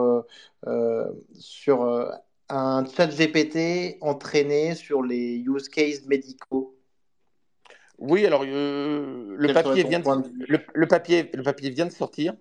[0.67, 1.05] euh,
[1.39, 2.11] sur
[2.49, 6.77] un chat GPT entraîné sur les use cases médicaux.
[7.99, 10.03] Oui, alors le, papier vient
[10.75, 12.35] le, papier, le papier vient de sortir.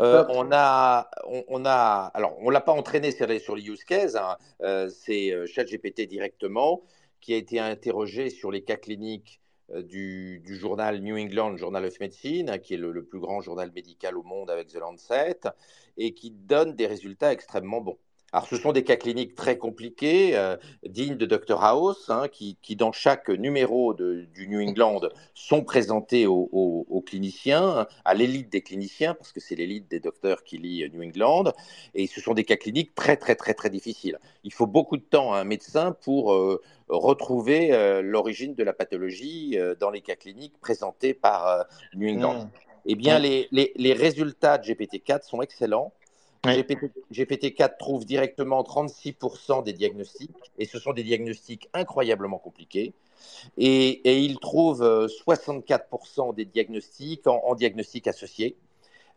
[0.00, 1.10] Euh, on a,
[1.48, 3.26] on, a, alors on l'a pas entraîné sur
[3.56, 4.36] les use cases, hein.
[4.62, 6.82] euh, c'est euh, ChatGPT directement
[7.20, 9.40] qui a été interrogé sur les cas cliniques
[9.74, 13.72] du, journal New England Journal of Medicine, hein, qui est le, le, plus grand journal
[13.72, 15.40] médical au monde avec The Lancet,
[15.96, 17.98] et qui donne des résultats extrêmement bons.
[18.32, 22.56] Alors, ce sont des cas cliniques très compliqués, euh, dignes de Dr House, hein, qui,
[22.76, 25.00] dans chaque numéro du New England
[25.32, 30.58] sont présentés aux, cliniciens, à l'élite des cliniciens, parce que c'est l'élite des docteurs qui
[30.58, 31.52] lit New England.
[31.94, 34.18] Et ce sont des cas cliniques très, très, très, très difficiles.
[34.42, 38.72] Il faut beaucoup de temps à un médecin pour euh, retrouver euh, l'origine de la
[38.72, 42.44] pathologie dans les cas cliniques présentés par New England.
[42.44, 42.50] Mmh.
[42.86, 45.92] Eh bien, les, les résultats de GPT-4 sont excellents.
[46.44, 52.92] GPT, 4 trouve directement 36% des diagnostics, et ce sont des diagnostics incroyablement compliqués.
[53.58, 58.56] Et, il trouve 64% euh, des diagnostics en, diagnostic associé,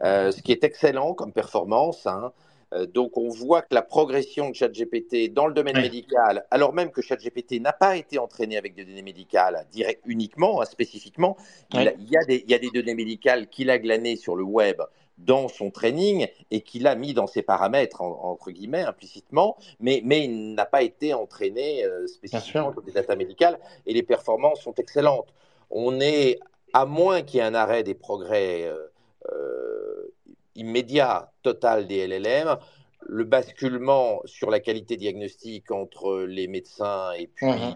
[0.01, 2.07] euh, ce qui est excellent comme performance.
[2.07, 2.31] Hein.
[2.73, 6.91] Euh, donc on voit que la progression de ChatGPT dans le domaine médical, alors même
[6.91, 11.35] que ChatGPT n'a pas été entraîné avec des données médicales direct, uniquement, hein, spécifiquement,
[11.73, 14.43] il, y a des, il, y a des, données médicales qu'il a glanées sur le
[14.43, 14.81] web
[15.25, 20.25] dans son training et qu'il a mis dans ses paramètres, entre guillemets, implicitement, mais, mais
[20.25, 24.73] il n'a pas été entraîné euh, spécifiquement sur des data médicales et les performances sont
[24.75, 25.33] excellentes.
[25.69, 26.39] On est,
[26.73, 28.87] à moins qu'il y ait un arrêt des progrès euh,
[29.31, 30.13] euh,
[30.55, 32.57] immédiats total des LLM,
[33.01, 37.75] le basculement sur la qualité diagnostique entre les médecins et puis, mmh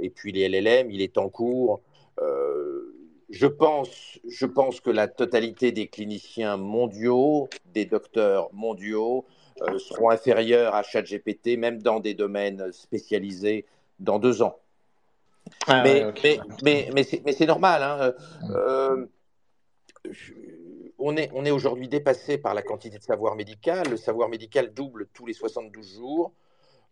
[0.00, 1.80] et puis les LLM, il est en cours
[3.30, 9.24] je pense, je pense que la totalité des cliniciens mondiaux, des docteurs mondiaux,
[9.62, 13.66] euh, seront inférieurs à ChatGPT, même dans des domaines spécialisés,
[13.98, 14.58] dans deux ans.
[15.66, 16.06] Ah mais,
[16.62, 17.82] mais, mais, c'est normal.
[17.82, 18.12] Hein.
[18.50, 19.06] Euh,
[20.98, 23.88] on est, on est aujourd'hui dépassé par la quantité de savoir médical.
[23.90, 26.32] Le savoir médical double tous les 72 jours.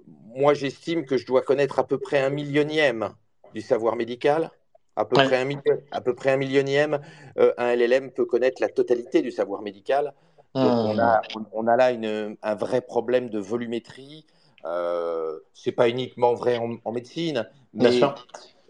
[0.06, 3.14] Moi, j'estime que je dois connaître à peu près un millionième
[3.54, 4.50] du savoir médical
[4.96, 5.48] à peu, près un
[5.90, 7.00] à peu près un millionième,
[7.38, 10.12] euh, un LLM peut connaître la totalité du savoir médical.
[10.54, 14.26] Donc on, a, on, a, là une, un vrai problème de volumétrie.
[14.64, 18.00] Euh, c'est pas uniquement vrai en, médecine, mais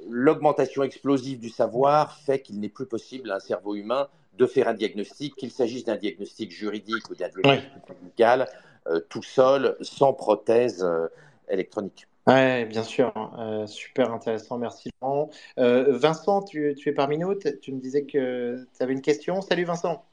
[0.08, 4.08] l'augmentation explosive du savoir fait qu'il n'est plus possible à un cerveau humain
[4.38, 8.48] de faire un diagnostic, qu'il s'agisse d'un diagnostic juridique ou d'un diagnostic médical,
[8.86, 11.08] euh, tout seul, sans prothèse euh,
[11.48, 12.06] électronique.
[12.28, 13.12] Oui, bien sûr.
[13.38, 14.56] Euh, super intéressant.
[14.56, 15.30] Merci, Laurent.
[15.58, 17.34] Euh, Vincent, tu, es parmi nous?
[17.34, 19.40] Tu me disais que tu avais une question.
[19.40, 20.04] Salut, Vincent.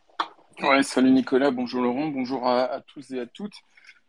[0.64, 1.52] Ouais, salut Nicolas.
[1.52, 2.08] Bonjour, Laurent.
[2.08, 3.58] Bonjour à, tous et à toutes.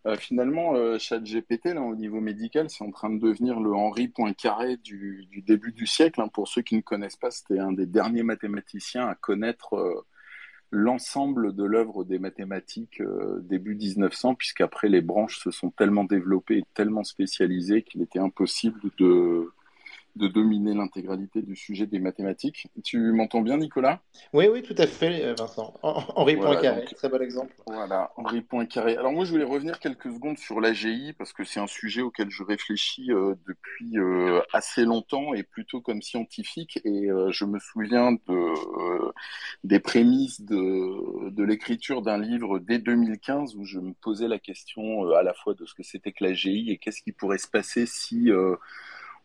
[0.07, 4.79] Euh, finalement, ChatGPT, là, au niveau médical, c'est en train de devenir le Henri Poincaré
[4.79, 6.23] du, du début du siècle.
[6.23, 6.29] Hein.
[6.29, 10.07] Pour ceux qui ne connaissent pas, c'était un des derniers mathématiciens à connaître
[10.71, 16.59] l'ensemble de l'œuvre des mathématiques euh, début 1900, puisqu'après les branches se sont tellement développées
[16.59, 19.51] et tellement spécialisées qu'il était impossible de,
[20.17, 22.67] de dominer l'intégralité du sujet des mathématiques.
[22.85, 24.01] Tu m'entends bien, Nicolas?
[24.33, 25.75] Oui, oui, tout à fait, euh, Vincent.
[25.83, 27.55] Henri Poincaré, très bon exemple.
[27.67, 28.97] Voilà, Henri Poincaré.
[28.97, 32.31] Alors moi, je voulais revenir quelques secondes sur l'AGI, parce que c'est un sujet auquel
[32.31, 38.13] je réfléchis euh, depuis euh, assez longtemps, et plutôt comme scientifique, et je me souviens
[38.13, 39.13] de,
[39.65, 45.11] des prémices de, de l'écriture d'un livre dès 2015, où je me posais la question
[45.13, 47.87] à la fois de ce que c'était que l'AGI, et qu'est-ce qui pourrait se passer
[47.87, 48.31] si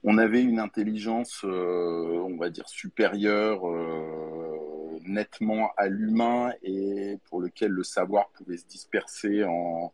[0.06, 7.42] on avait une intelligence, euh, on va dire, supérieure euh, nettement à l'humain et pour
[7.42, 9.92] lequel le savoir pouvait se disperser en,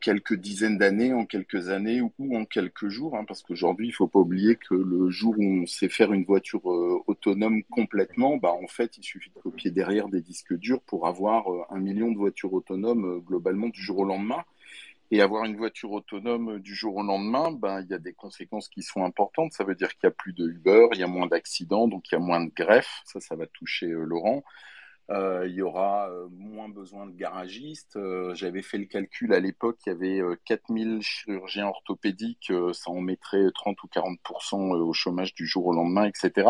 [0.00, 3.94] quelques dizaines d'années, en quelques années ou en quelques jours, hein, parce qu'aujourd'hui, il ne
[3.94, 8.36] faut pas oublier que le jour où on sait faire une voiture euh, autonome complètement,
[8.36, 12.12] bah, en fait, il suffit de copier derrière des disques durs pour avoir un million
[12.12, 14.44] de voitures autonomes globalement du jour au lendemain.
[15.14, 18.70] Et avoir une voiture autonome du jour au lendemain, ben, il y a des conséquences
[18.70, 19.52] qui sont importantes.
[19.52, 22.10] Ça veut dire qu'il y a plus de Uber, il y a moins d'accidents, donc
[22.10, 23.02] il y a moins de greffes.
[23.04, 24.42] Ça, ça va toucher euh, Laurent.
[25.10, 27.98] Euh, il y aura euh, moins besoin de garagistes.
[28.32, 33.44] J'avais fait le calcul à l'époque, il y avait 4000 chirurgiens orthopédiques, ça en mettrait
[33.54, 36.48] 30 ou 40% au chômage du jour au lendemain, etc.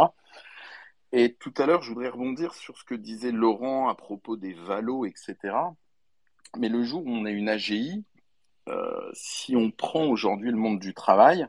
[1.11, 4.53] Et tout à l'heure, je voudrais rebondir sur ce que disait Laurent à propos des
[4.53, 5.37] valos, etc.
[6.57, 8.05] Mais le jour où on a une AGI,
[9.15, 11.49] si on prend aujourd'hui le monde du travail,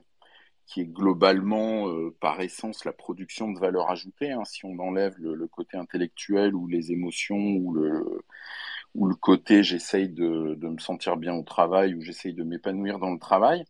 [0.65, 4.31] qui est globalement, euh, par essence, la production de valeur ajoutée.
[4.31, 10.57] Hein, si on enlève le, côté intellectuel ou les émotions ou le, côté j'essaye de,
[10.61, 13.65] me sentir bien au travail ou j'essaye de m'épanouir dans le travail.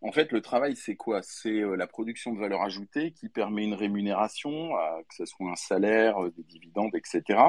[0.00, 1.22] En fait, le travail, c'est quoi?
[1.22, 4.70] C'est euh, la production de valeur ajoutée qui permet une rémunération,
[5.08, 7.40] que ce soit un salaire, euh, des dividendes, etc.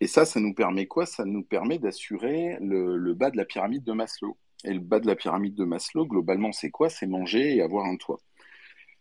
[0.00, 1.06] Et ça, ça nous permet quoi?
[1.06, 4.36] Ça nous permet d'assurer le bas de la pyramide de Maslow.
[4.64, 6.88] Et le bas de la pyramide de Maslow, globalement, c'est quoi?
[6.90, 8.18] C'est manger et avoir un toit.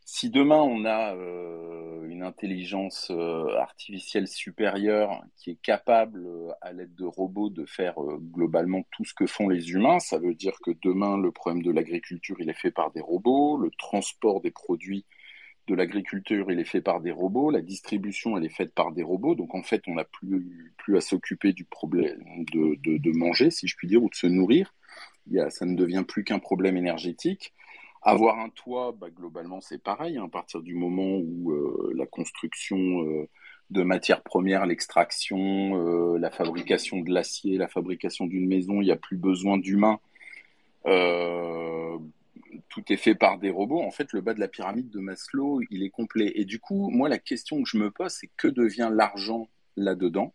[0.10, 6.72] Si demain on a euh, une intelligence euh, artificielle supérieure qui est capable, euh, à
[6.72, 7.96] l'aide de robots, de faire
[8.32, 11.72] globalement tout ce que font les humains, ça veut dire que demain le problème de
[11.72, 15.06] l'agriculture il est fait par des robots, le transport des produits
[15.68, 19.04] de l'agriculture il est fait par des robots, la distribution elle est faite par des
[19.04, 23.52] robots, donc en fait on n'a plus, plus à s'occuper du problème de, de, manger,
[23.52, 24.74] si je puis dire, ou de se nourrir
[25.50, 27.54] ça ne devient plus qu'un problème énergétique.
[28.02, 30.18] Avoir un toit, bah, globalement, c'est pareil.
[30.18, 30.26] Hein.
[30.26, 33.28] à partir du moment où euh, la construction euh,
[33.70, 38.92] de matières premières, l'extraction, euh, la fabrication de l'acier, la fabrication d'une maison, il n'y
[38.92, 40.00] a plus besoin d'humains.
[42.70, 43.82] tout est fait par des robots.
[43.82, 46.32] En fait, le bas de la pyramide de Maslow, il est complet.
[46.36, 50.34] Et du coup, moi, la question que je me pose, c'est que devient l'argent là-dedans?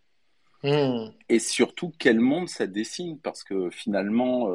[0.62, 1.10] Hmm.
[1.28, 4.48] Et surtout, quel monde ça dessine Parce que finalement,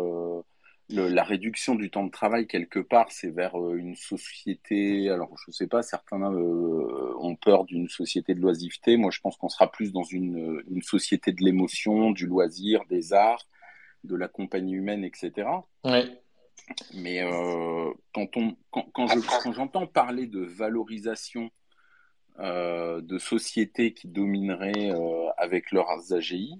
[0.94, 5.10] euh, la réduction du temps de travail, quelque part, c'est vers euh, une société.
[5.10, 8.96] Alors, je ne sais pas, certains euh, ont peur d'une société de l'oisiveté.
[8.96, 13.12] Moi, je pense qu'on sera plus dans une, une société de l'émotion, du loisir, des
[13.12, 13.46] arts,
[14.06, 15.50] de la compagnie humaine, etc.
[15.84, 16.06] Ouais.
[16.94, 17.22] Mais
[18.14, 21.50] quand, on, quand, quand j'entends parler de valorisation
[22.40, 26.60] euh, de sociétés qui domineraient euh, avec leurs AGI,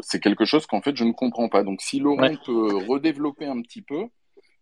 [0.00, 1.62] c'est quelque chose qu'en fait je ne comprends pas.
[1.62, 4.06] Donc si Laurent peut redévelopper un petit peu,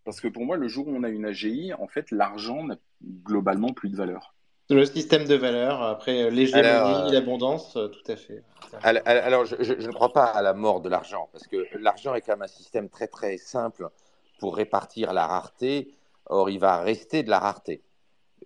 [0.05, 2.77] parce que pour moi, le jour où on a une AGI, en fait, l'argent n'a
[3.25, 4.35] globalement plus de valeur.
[4.71, 8.43] Le système de valeur, après euh, l'hégémonie, l'abondance, tout à fait.
[8.83, 12.23] Alors, je, je, ne crois pas à la mort de l'argent, parce que l'argent est
[12.23, 13.89] quand même un système très très simple
[14.39, 15.93] pour répartir la rareté.
[16.25, 17.83] Or, il va rester de la rareté.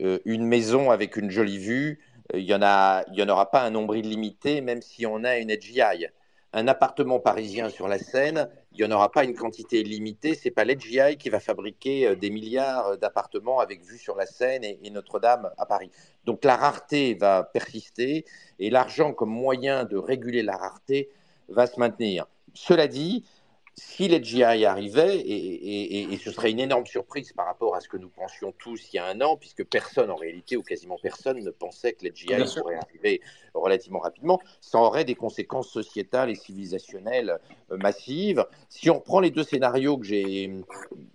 [0.00, 2.00] Euh, une maison avec une jolie vue,
[2.34, 5.48] euh, il n'y en, en aura pas un nombril limité, même si on a une
[5.48, 6.06] HGI.
[6.54, 10.34] Un appartement parisien sur la Seine, il n'y en aura pas une quantité limitée.
[10.34, 14.64] C'est pas l'HGI qui va fabriquer euh, des milliards d'appartements avec vue sur la Seine
[14.64, 15.90] et, Notre-Dame à Paris.
[16.24, 18.24] Donc la rareté va persister
[18.58, 21.08] et l'argent comme moyen de réguler la rareté
[21.48, 22.26] va se maintenir.
[22.54, 23.24] Cela dit,
[23.74, 28.10] si les arrivait, et, ce serait une énorme surprise par rapport à ce que nous
[28.10, 31.50] pensions tous il y a un an, puisque personne en réalité, ou quasiment personne, ne
[31.50, 32.10] pensait que les
[32.54, 33.20] pourrait arriver
[33.54, 37.38] relativement rapidement, ça aurait des conséquences sociétales et civilisationnelles
[37.70, 38.46] euh, massives.
[38.68, 40.50] Si on reprend les deux scénarios que j'ai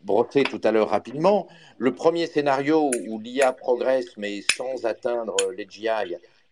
[0.04, 1.48] brotés tout à l'heure rapidement,
[1.78, 5.66] le premier scénario où l'IA progresse mais sans atteindre les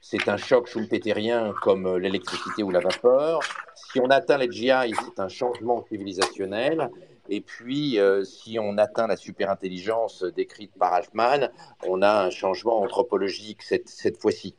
[0.07, 3.39] c'est un choc schumpeterien comme euh, l'électricité ou la vapeur.
[3.73, 6.91] Si on atteint les GI, c'est un changement civilisationnel.
[7.27, 11.49] Et puis, euh, si on atteint la superintelligence décrite par Ashman,
[11.87, 14.55] on a un changement anthropologique cette, cette fois-ci.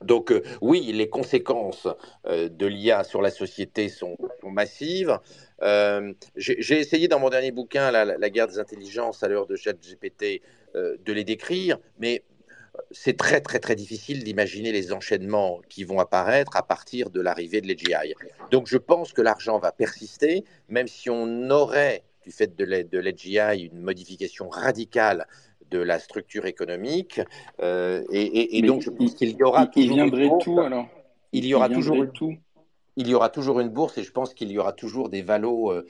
[0.00, 1.88] Donc euh, oui, les conséquences
[2.24, 5.18] de l'IA sur la société sont, massives.
[6.36, 10.42] J'ai essayé dans mon dernier bouquin, La, guerre des intelligences à l'heure de ChatGPT,
[10.74, 12.24] de les décrire, mais
[12.92, 17.60] c'est très très très difficile d'imaginer les enchaînements qui vont apparaître à partir de l'arrivée
[17.60, 18.14] de l'EGI.
[18.50, 23.70] Donc je pense que l'argent va persister, même si on aurait, du fait de l'EGI,
[23.72, 25.26] une modification radicale
[25.70, 27.20] de la structure économique.
[27.60, 30.86] Euh, et, donc je pense qu'il y aura il, viendrait tout alors.
[31.32, 32.36] Il y aura toujours une, tout.
[32.96, 35.72] Il y aura toujours une bourse et je pense qu'il y aura toujours des valos
[35.72, 35.86] euh,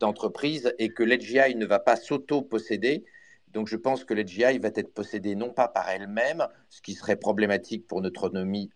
[0.00, 3.04] d'entreprise et que l'EGI ne va pas s'auto-posséder
[3.52, 7.16] donc je pense que l'AGI va être possédée non pas par elle-même, ce qui serait
[7.16, 8.24] problématique pour notre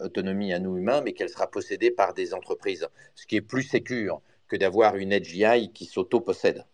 [0.00, 3.62] autonomie, à nous humains, mais qu'elle sera possédée par des entreprises, ce qui est plus
[3.62, 6.64] sécure que d'avoir une AGI qui s'auto-possède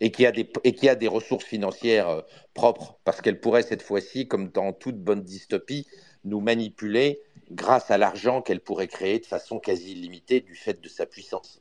[0.00, 2.22] et qui, a des, et qui a des ressources financières euh,
[2.54, 5.86] propres, parce qu'elle pourrait cette fois-ci, comme dans toute bonne dystopie,
[6.24, 7.20] nous manipuler
[7.50, 11.60] grâce à l'argent qu'elle pourrait créer de façon quasi illimitée du fait de sa puissance.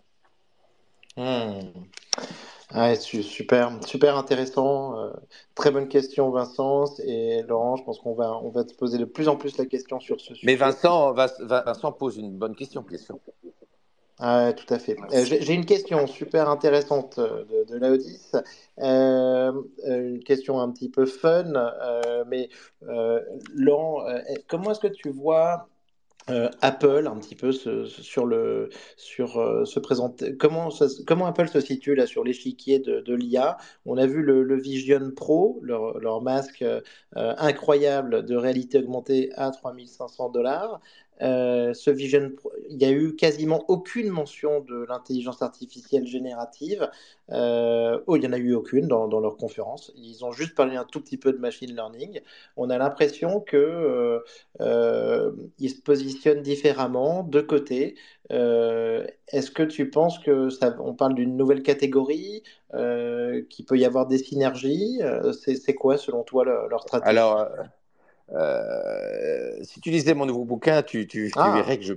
[1.18, 1.60] Hmm.
[2.74, 5.00] Ouais, super, super intéressant.
[5.00, 5.10] Euh,
[5.56, 6.86] très bonne question, Vincent.
[7.04, 9.66] Et Laurent, je pense qu'on va, on va te poser de plus en plus la
[9.66, 10.46] question sur ce sujet.
[10.46, 13.18] Mais Vincent, Vincent pose une bonne question, bien sûr.
[14.20, 14.98] Ah, tout à fait.
[15.14, 18.32] Euh, j'ai une question super intéressante de, de Laodis.
[18.78, 19.52] Euh,
[19.88, 21.54] une question un petit peu fun,
[22.28, 22.50] mais
[23.56, 24.06] Laurent,
[24.48, 25.70] comment est-ce que tu vois
[26.30, 28.70] euh, Apple un petit peu sur le
[29.20, 30.70] euh, se présenter comment
[31.26, 36.22] Apple se situe là sur l'échiquier de, l'IA on a vu le, Vision Pro leur,
[36.22, 36.82] masque euh,
[37.16, 40.82] incroyable de réalité augmentée à 3500 dollars
[41.22, 42.32] euh, ce Vision
[42.70, 46.90] il n'y a eu quasiment aucune mention de l'intelligence artificielle générative.
[47.32, 49.92] Euh, oh, il n'y en a eu aucune dans, leur conférence.
[49.96, 52.22] Ils ont juste parlé un tout petit peu de machine learning.
[52.58, 54.22] On a l'impression qu'ils euh,
[54.62, 57.96] se positionnent différemment de côté.
[58.30, 64.08] Est-ce que tu penses que ça, on parle d'une nouvelle catégorie, qu'il peut y avoir
[64.08, 65.00] des synergies?
[65.34, 67.18] C'est quoi, selon toi, leur, stratégie?
[67.18, 67.64] Euh,
[69.64, 71.52] si tu lisais mon nouveau bouquin, tu, tu, ah.
[71.52, 71.94] verrais que je,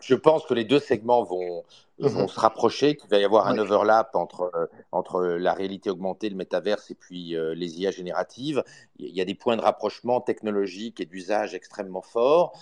[0.00, 1.64] je, pense que les deux segments vont,
[1.98, 2.08] mhm.
[2.08, 6.28] vont se rapprocher, qu'il va y avoir un overlap entre, euh, entre la réalité augmentée,
[6.28, 8.62] le métaverse et puis euh, les IA génératives.
[8.98, 12.52] Il y a des points de rapprochement technologiques et d'usage extrêmement forts.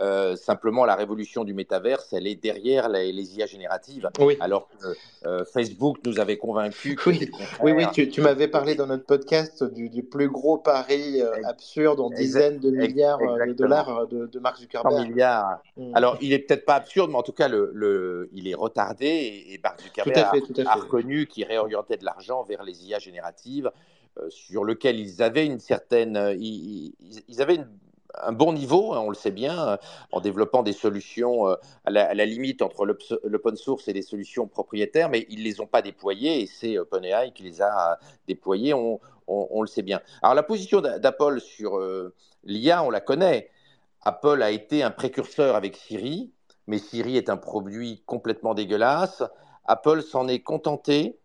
[0.00, 4.10] Euh, simplement, la révolution du métaverse, elle est derrière les, IA génératives.
[4.40, 4.88] Alors que
[5.26, 6.98] euh, Facebook nous avait convaincus.
[7.06, 7.30] Oui,
[7.62, 12.10] oui, oui, tu, m'avais parlé dans notre podcast du, plus gros pari euh, absurde en
[12.10, 15.08] dizaines de milliards de dollars de, de, Mark Zuckerberg.
[15.08, 15.62] milliards.
[15.76, 15.94] Mm.
[15.94, 19.60] Alors, il est peut-être pas absurde, mais en tout cas, le, il est retardé et,
[19.62, 23.70] Mark Zuckerberg a, reconnu qu'il réorientait de l'argent vers les IA génératives
[24.28, 26.94] sur lequel ils avaient une certaine, ils,
[27.28, 27.68] ils, avaient une
[28.22, 29.76] un bon niveau, hein, on le sait bien, euh,
[30.12, 35.08] en développant des solutions euh, à la, limite entre l'open source et les solutions propriétaires,
[35.08, 37.96] mais ils ne les ont pas déployées et c'est OpenAI qui les a euh,
[38.26, 39.00] déployées, on,
[39.62, 40.00] le sait bien.
[40.22, 41.80] Alors la position d'Apple sur
[42.44, 43.50] l'IA, on la connaît.
[44.02, 46.30] Apple a été un précurseur avec Siri,
[46.66, 49.22] mais Siri est un produit complètement dégueulasse.
[49.64, 51.18] Apple s'en est contenté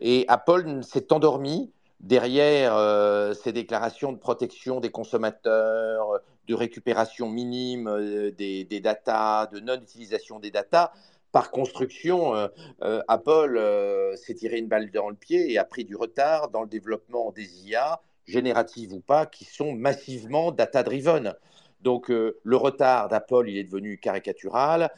[0.00, 7.88] et Apple s'est endormi derrière euh, ces déclarations de protection des consommateurs, de récupération minime
[7.88, 10.92] euh, des, des de non-utilisation des datas,
[11.32, 15.94] par construction, euh, Apple s'est tiré une balle dans le pied et a pris du
[15.94, 21.34] retard dans le développement des IA, génératives ou pas, qui sont massivement data-driven.
[21.82, 24.90] Donc le retard d'Apple, il est devenu caricatural.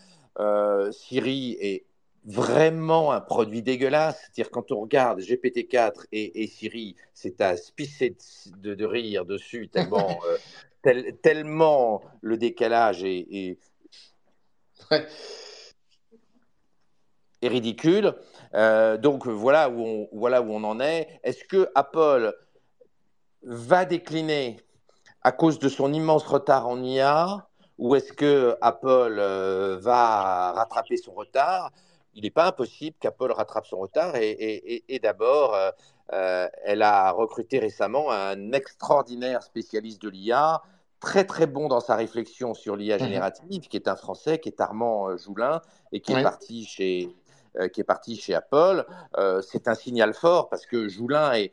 [0.91, 1.85] Siri est
[2.25, 4.19] vraiment un produit dégueulasse.
[4.21, 8.17] C'est-à-dire, quand on regarde GPT-4 et, Siri, c'est à se pisser
[8.47, 10.21] de, rire dessus, tellement,
[10.87, 13.59] euh, tellement le décalage est,
[17.43, 18.15] ridicule.
[18.55, 21.21] Euh, donc, voilà où, on, voilà où on en est.
[21.25, 22.35] Est-ce que Apple
[23.43, 24.59] va décliner
[25.23, 27.49] à cause de son immense retard en IA
[27.79, 31.73] ou est-ce que Apple euh, va rattraper son retard?
[32.15, 34.15] Il n'est pas impossible qu'Apple rattrape son retard.
[34.17, 35.71] Et, d'abord, euh,
[36.13, 40.63] euh, elle a recruté récemment un extraordinaire spécialiste de l'IA,
[41.01, 43.05] très très bon dans sa réflexion sur l'IA mhm.
[43.05, 45.61] générative, qui est un Français, qui est Armand euh, Joulin,
[45.93, 47.15] et qui est parti chez
[47.75, 48.87] qui est parti chez Apple.
[49.43, 51.53] c'est un signal fort parce que Joulin est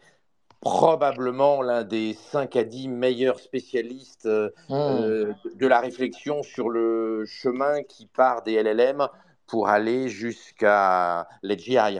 [0.61, 4.29] probablement l'un des 5 à 10 meilleurs spécialistes
[4.69, 5.35] mhm.
[5.55, 9.09] de la réflexion sur le chemin qui part des LLM
[9.49, 11.99] pour aller jusqu'à l'AGI.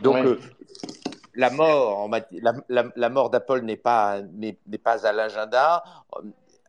[0.00, 0.38] Donc, euh,
[1.34, 2.10] la mort,
[2.68, 5.84] la, mort d'Apple n'est pas, n'est, pas à l'agenda.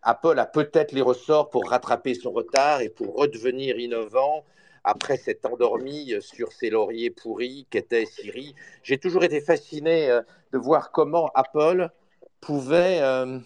[0.03, 4.45] Apple a peut-être les ressorts pour rattraper son retard et pour redevenir innovant
[4.83, 8.55] après s'être endormi sur ses lauriers pourris qu'était Siri.
[8.81, 10.21] J'ai toujours été fasciné euh,
[10.53, 11.89] de voir comment Apple
[12.39, 13.39] pouvait, euh,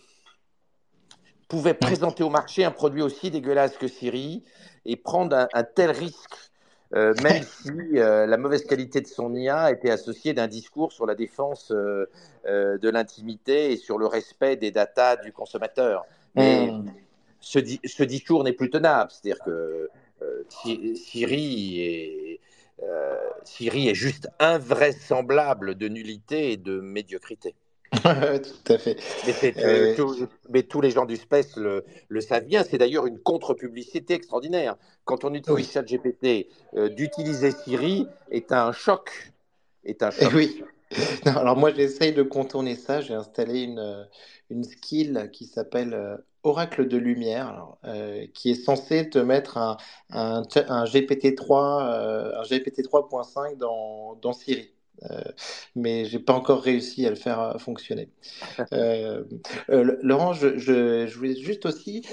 [1.48, 4.44] pouvait présenter au marché un produit aussi dégueulasse que Siri
[4.86, 6.53] et prendre un tel risque
[6.96, 11.06] euh, même si euh, la mauvaise qualité de son IA était associée d'un discours sur
[11.06, 12.08] la défense euh,
[12.46, 16.06] de l'intimité et sur le respect des datas du consommateur.
[16.36, 16.86] Mais hmm.
[17.40, 19.12] ce, ce, discours n'est plus tenable.
[19.12, 19.90] C'est-à-dire que
[20.96, 22.40] Siri est,
[23.44, 27.56] Siri est juste invraisemblable de nullité et de médiocrité.
[28.02, 28.98] Tout à fait.
[29.58, 29.96] Euh,
[30.50, 31.84] mais, tous les gens du space le,
[32.22, 32.64] savent bien.
[32.64, 34.76] C'est d'ailleurs une contre-publicité extraordinaire.
[35.06, 39.34] Quand on utilise ChatGPT, euh, d'utiliser Siri est un choc.
[39.86, 40.32] Est un choc.
[40.34, 40.64] Oui.
[41.26, 43.02] alors moi, j'essaye de contourner ça.
[43.02, 44.08] J'ai installé une,
[44.50, 47.68] une skill qui s'appelle euh, Oracle de lumière,
[48.34, 49.78] qui est censé te mettre un,
[50.10, 54.73] un, GPT-3, un GPT 3.5 dans, dans Siri.
[55.12, 55.22] Euh,
[55.76, 58.10] mais j'ai pas encore réussi à le faire euh, fonctionner.
[58.74, 59.24] Euh,
[60.02, 62.06] Laurent, je, je, je, voulais juste aussi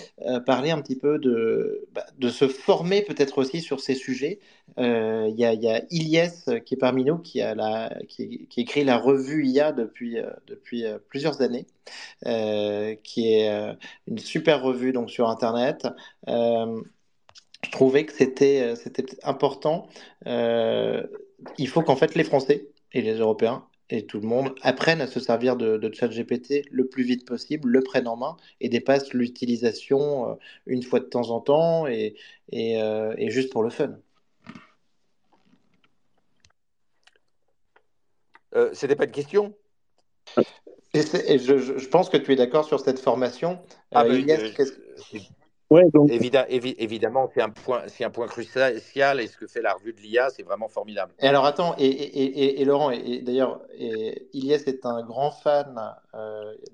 [0.46, 4.40] parler un petit peu de, bah, de se former peut-être aussi sur ces sujets.
[4.76, 8.60] Il y, a, y a Ilyes qui est parmi nous, qui, a la, qui, qui
[8.60, 11.66] écrit la revue IA depuis, depuis plusieurs années,
[13.02, 13.76] qui est
[14.06, 15.86] une super revue donc, sur Internet
[16.26, 19.88] je trouvais que c'était c'était important.
[21.58, 25.06] Il faut qu'en fait les Français et les Européens et tout le monde apprennent à
[25.06, 29.12] se servir de, de ChatGPT le plus vite possible, le prennent en main et dépassent
[29.12, 30.34] l'utilisation euh,
[30.66, 32.14] une fois de temps en temps et,
[32.52, 33.96] et, euh, et juste pour le fun.
[38.54, 39.54] Euh, C'était pas une question?
[40.92, 43.60] Et, et je, je, pense que tu es d'accord sur cette formation.
[43.92, 44.52] Ah, euh, ben,
[45.70, 46.10] Ouais, donc...
[46.10, 48.74] Évidemment, évidemment c'est un point, c'est un point crucial.
[49.20, 51.12] Et ce que fait la revue de l'IA, c'est vraiment formidable.
[51.20, 53.60] Et alors attends, et, et, et Laurent, et, d'ailleurs,
[54.32, 56.09] Iliès est un grand fan euh,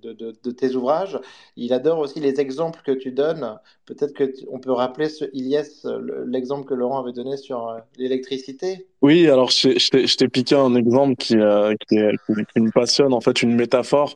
[0.02, 1.18] de, de, tes ouvrages.
[1.56, 3.58] Il adore aussi les exemples que tu donnes.
[3.84, 5.86] Peut-être que on peut rappeler ce Iliès,
[6.26, 8.86] l'exemple que Laurent avait donné sur euh, l'électricité.
[9.02, 13.54] Oui, alors je, t'ai piqué un exemple qui, euh, qui, me passionne, en fait, une
[13.54, 14.14] métaphore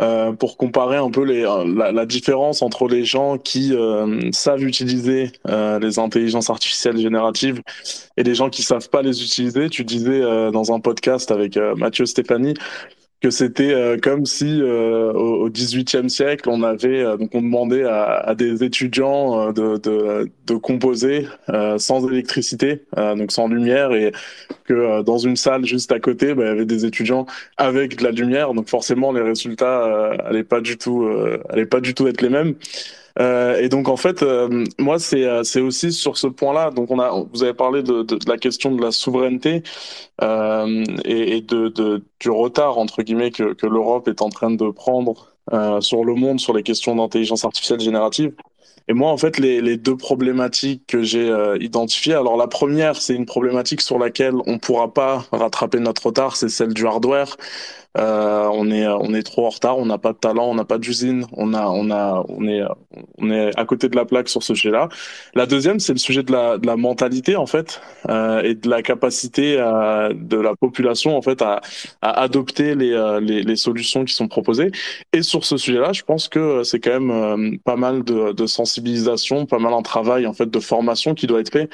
[0.00, 5.78] euh, pour comparer un peu la, différence entre les gens qui euh, savent utiliser euh,
[5.78, 7.62] les intelligences artificielles génératives
[8.16, 9.70] et les gens qui savent pas les utiliser.
[9.70, 12.54] Tu disais euh, dans un podcast avec Mathieu Stéphanie
[13.26, 17.82] que c'était euh, comme si euh, au XVIIIe siècle on avait euh, donc on demandait
[17.82, 21.26] à, à des étudiants de, de, de composer
[21.78, 24.12] sans électricité donc sans lumière et
[24.64, 28.04] que dans une salle juste à côté bah, il y avait des étudiants avec de
[28.04, 28.54] la lumière.
[28.54, 31.08] Donc forcément les résultats allaient pas du tout
[31.48, 32.54] allaient pas du tout être les mêmes
[33.18, 36.70] euh, et donc en fait, euh, moi c'est euh, c'est aussi sur ce point-là.
[36.70, 39.62] Donc on a, vous avez parlé de, de, de la question de la souveraineté
[40.22, 44.50] euh, et, et de, de, du retard entre guillemets que, que l'Europe est en train
[44.50, 48.32] de prendre euh, sur le monde sur les questions d'intelligence artificielle générative.
[48.88, 52.94] Et moi, en fait, les, les deux problématiques que j'ai euh, identifiées, alors la première,
[53.02, 57.36] c'est une problématique sur laquelle on pourra pas rattraper notre retard, c'est celle du hardware.
[57.98, 60.64] Euh, on est on est trop en retard, on n'a pas de talent, on n'a
[60.64, 62.62] pas d'usine, on a on a on est
[63.18, 64.88] on est à côté de la plaque sur ce sujet-là.
[65.34, 68.68] La deuxième, c'est le sujet de la de la mentalité en fait euh, et de
[68.68, 71.60] la capacité à, de la population en fait à,
[72.02, 74.70] à adopter les, euh, les, les solutions qui sont proposées.
[75.12, 78.46] Et sur ce sujet-là, je pense que c'est quand même euh, pas mal de, de
[78.46, 81.68] sensibilisation, pas mal un travail en fait de formation qui doit être fait.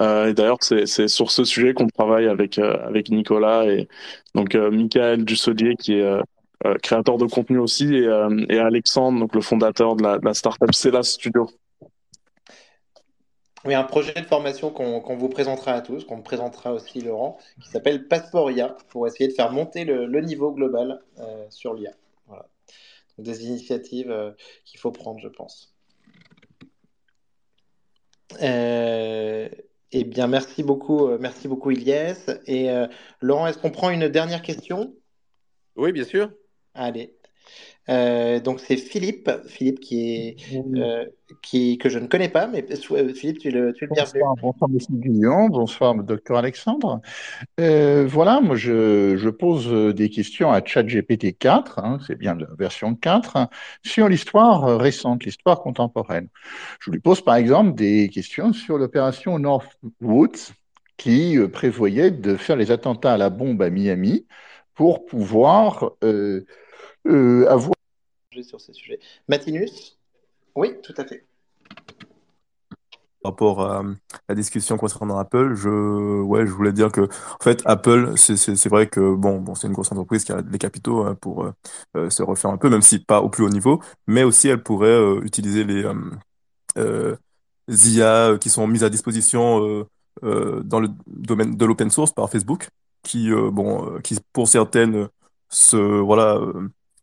[0.00, 3.88] Euh, et d'ailleurs, c'est c'est sur ce sujet qu'on travaille avec avec Nicolas et
[4.34, 6.22] donc euh, Michael Dussolier qui est euh,
[6.64, 11.50] euh, créateur de contenu aussi et, Alexandre, donc le fondateur de la, startup Cela Studio.
[13.64, 17.38] Oui, un projet de formation qu'on qu vous présentera à tous, qu'on présentera aussi Laurent,
[17.62, 21.00] qui s'appelle Passeport IA, pour essayer de faire monter le, niveau global
[21.48, 21.92] sur l'IA.
[22.26, 22.46] Voilà.
[23.16, 24.34] Des initiatives
[24.66, 25.74] qu'il faut prendre, je pense.
[28.42, 29.48] Euh,
[29.96, 32.16] eh bien, merci beaucoup, euh, merci beaucoup Ilyes.
[32.46, 32.88] Et euh,
[33.20, 34.92] Laurent, est-ce qu'on prend une dernière question?
[35.76, 36.32] Oui, bien sûr.
[36.74, 37.16] Allez.
[37.90, 40.36] Euh, donc c'est Philippe, Philippe qui est
[40.76, 41.04] euh,
[41.42, 43.94] qui que je ne connais pas, mais euh, Philippe, tu es le, tu es le
[43.94, 44.40] bonsoir, bienvenu.
[44.40, 47.02] Bonsoir Monsieur Guillon, bonsoir Docteur Alexandre.
[47.60, 52.46] Euh, voilà, moi je, je pose des questions à ChatGPT 4, hein, c'est bien la
[52.58, 53.48] version 4, hein,
[53.84, 56.28] sur l'histoire récente, l'histoire contemporaine.
[56.80, 60.54] Je lui pose par exemple des questions sur l'opération Northwoods
[60.96, 64.26] qui prévoyait de faire les attentats à la bombe à Miami
[64.74, 66.44] pour pouvoir euh,
[67.06, 67.74] euh, avoir
[68.42, 68.98] sur ces sujets.
[69.28, 69.98] Matinus?
[70.54, 71.24] Oui, tout à fait.
[73.22, 73.82] Par rapport à
[74.28, 78.86] la discussion concernant Apple, je, ouais, je voulais dire que, en fait, Apple, c'est vrai
[78.86, 81.50] que, bon, bon c'est une grosse entreprise qui a les capitaux hein, pour
[81.96, 84.62] euh, se refaire un peu, même si pas au plus haut niveau, mais aussi elle
[84.62, 85.86] pourrait euh, utiliser les
[86.76, 87.16] euh,
[87.68, 89.86] IA qui sont mises à disposition
[90.22, 92.68] dans le domaine de l'open source par Facebook,
[93.02, 95.08] qui, bon, qui pour certaines
[95.54, 96.40] se, voilà,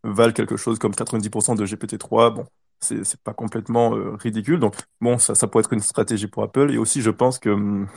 [0.04, 2.34] valent quelque chose comme 90% de GPT-3.
[2.34, 2.46] Bon,
[2.80, 4.58] c'est pas complètement euh, ridicule.
[4.60, 6.72] Donc bon, ça ça pourrait être une stratégie pour Apple.
[6.72, 7.88] Et aussi, je pense que hum,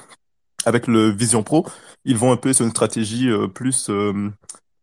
[0.65, 1.65] avec le Vision Pro,
[2.03, 4.31] ils vont un peu sur une stratégie euh, plus, euh,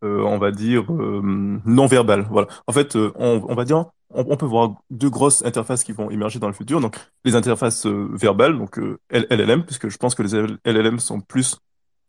[0.04, 2.26] euh, on va dire, non verbale.
[2.30, 2.48] Voilà.
[2.66, 6.38] En fait, on, on va dire, on, peut voir deux grosses interfaces qui vont émerger
[6.38, 6.80] dans le futur.
[6.80, 8.78] Donc les interfaces verbales, donc
[9.10, 11.58] LLM, puisque je pense que les LLM sont plus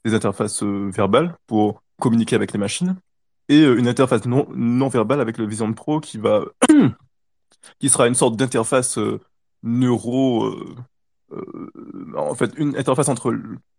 [0.06, 2.96] des interfaces verbales pour communiquer avec les machines
[3.50, 6.46] et euh, une interface non, non verbale avec le Vision Pro qui va
[7.80, 9.20] qui sera une sorte d'interface euh,
[9.64, 10.76] neuro euh,
[12.16, 13.36] en fait une interface entre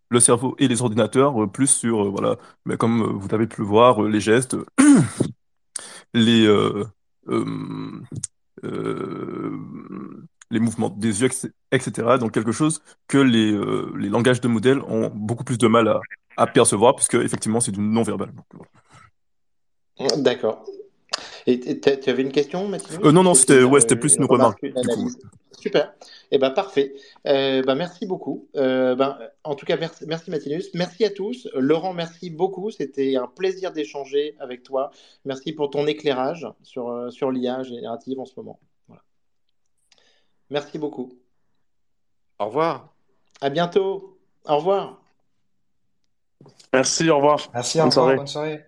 [0.09, 4.01] le cerveau et les ordinateurs, plus sur voilà, mais comme vous avez pu le voir,
[4.03, 4.57] les gestes,
[6.13, 6.47] les
[10.51, 11.29] les mouvements des yeux,
[11.71, 12.17] etc.
[12.19, 13.51] Donc quelque chose que les,
[13.97, 16.01] les langages de modèles ont beaucoup plus de mal à,
[16.37, 18.31] à percevoir, puisque effectivement c'est du non-verbal.
[20.17, 20.65] D'accord.
[21.47, 24.65] Et tu avais une question, Mathieu euh, Non, non, c'était ouais, plus une remarque.
[25.59, 25.93] Super.
[26.31, 26.93] Eh ben parfait.
[27.27, 28.47] Euh, ben, merci beaucoup.
[28.55, 30.69] Euh, ben, en tout cas, merci, merci Matinus.
[30.73, 31.47] Merci à tous.
[31.53, 32.71] Laurent, merci beaucoup.
[32.71, 34.91] C'était un plaisir d'échanger avec toi.
[35.23, 38.59] Merci pour ton éclairage sur, sur l'IA générative en ce moment.
[38.87, 39.03] Voilà.
[40.49, 41.13] Merci beaucoup.
[42.39, 42.93] Au revoir.
[43.41, 44.17] À bientôt.
[44.45, 45.01] Au revoir.
[46.73, 47.39] Merci, au revoir.
[47.53, 48.15] Merci, au revoir.
[48.15, 48.65] Bonne soirée.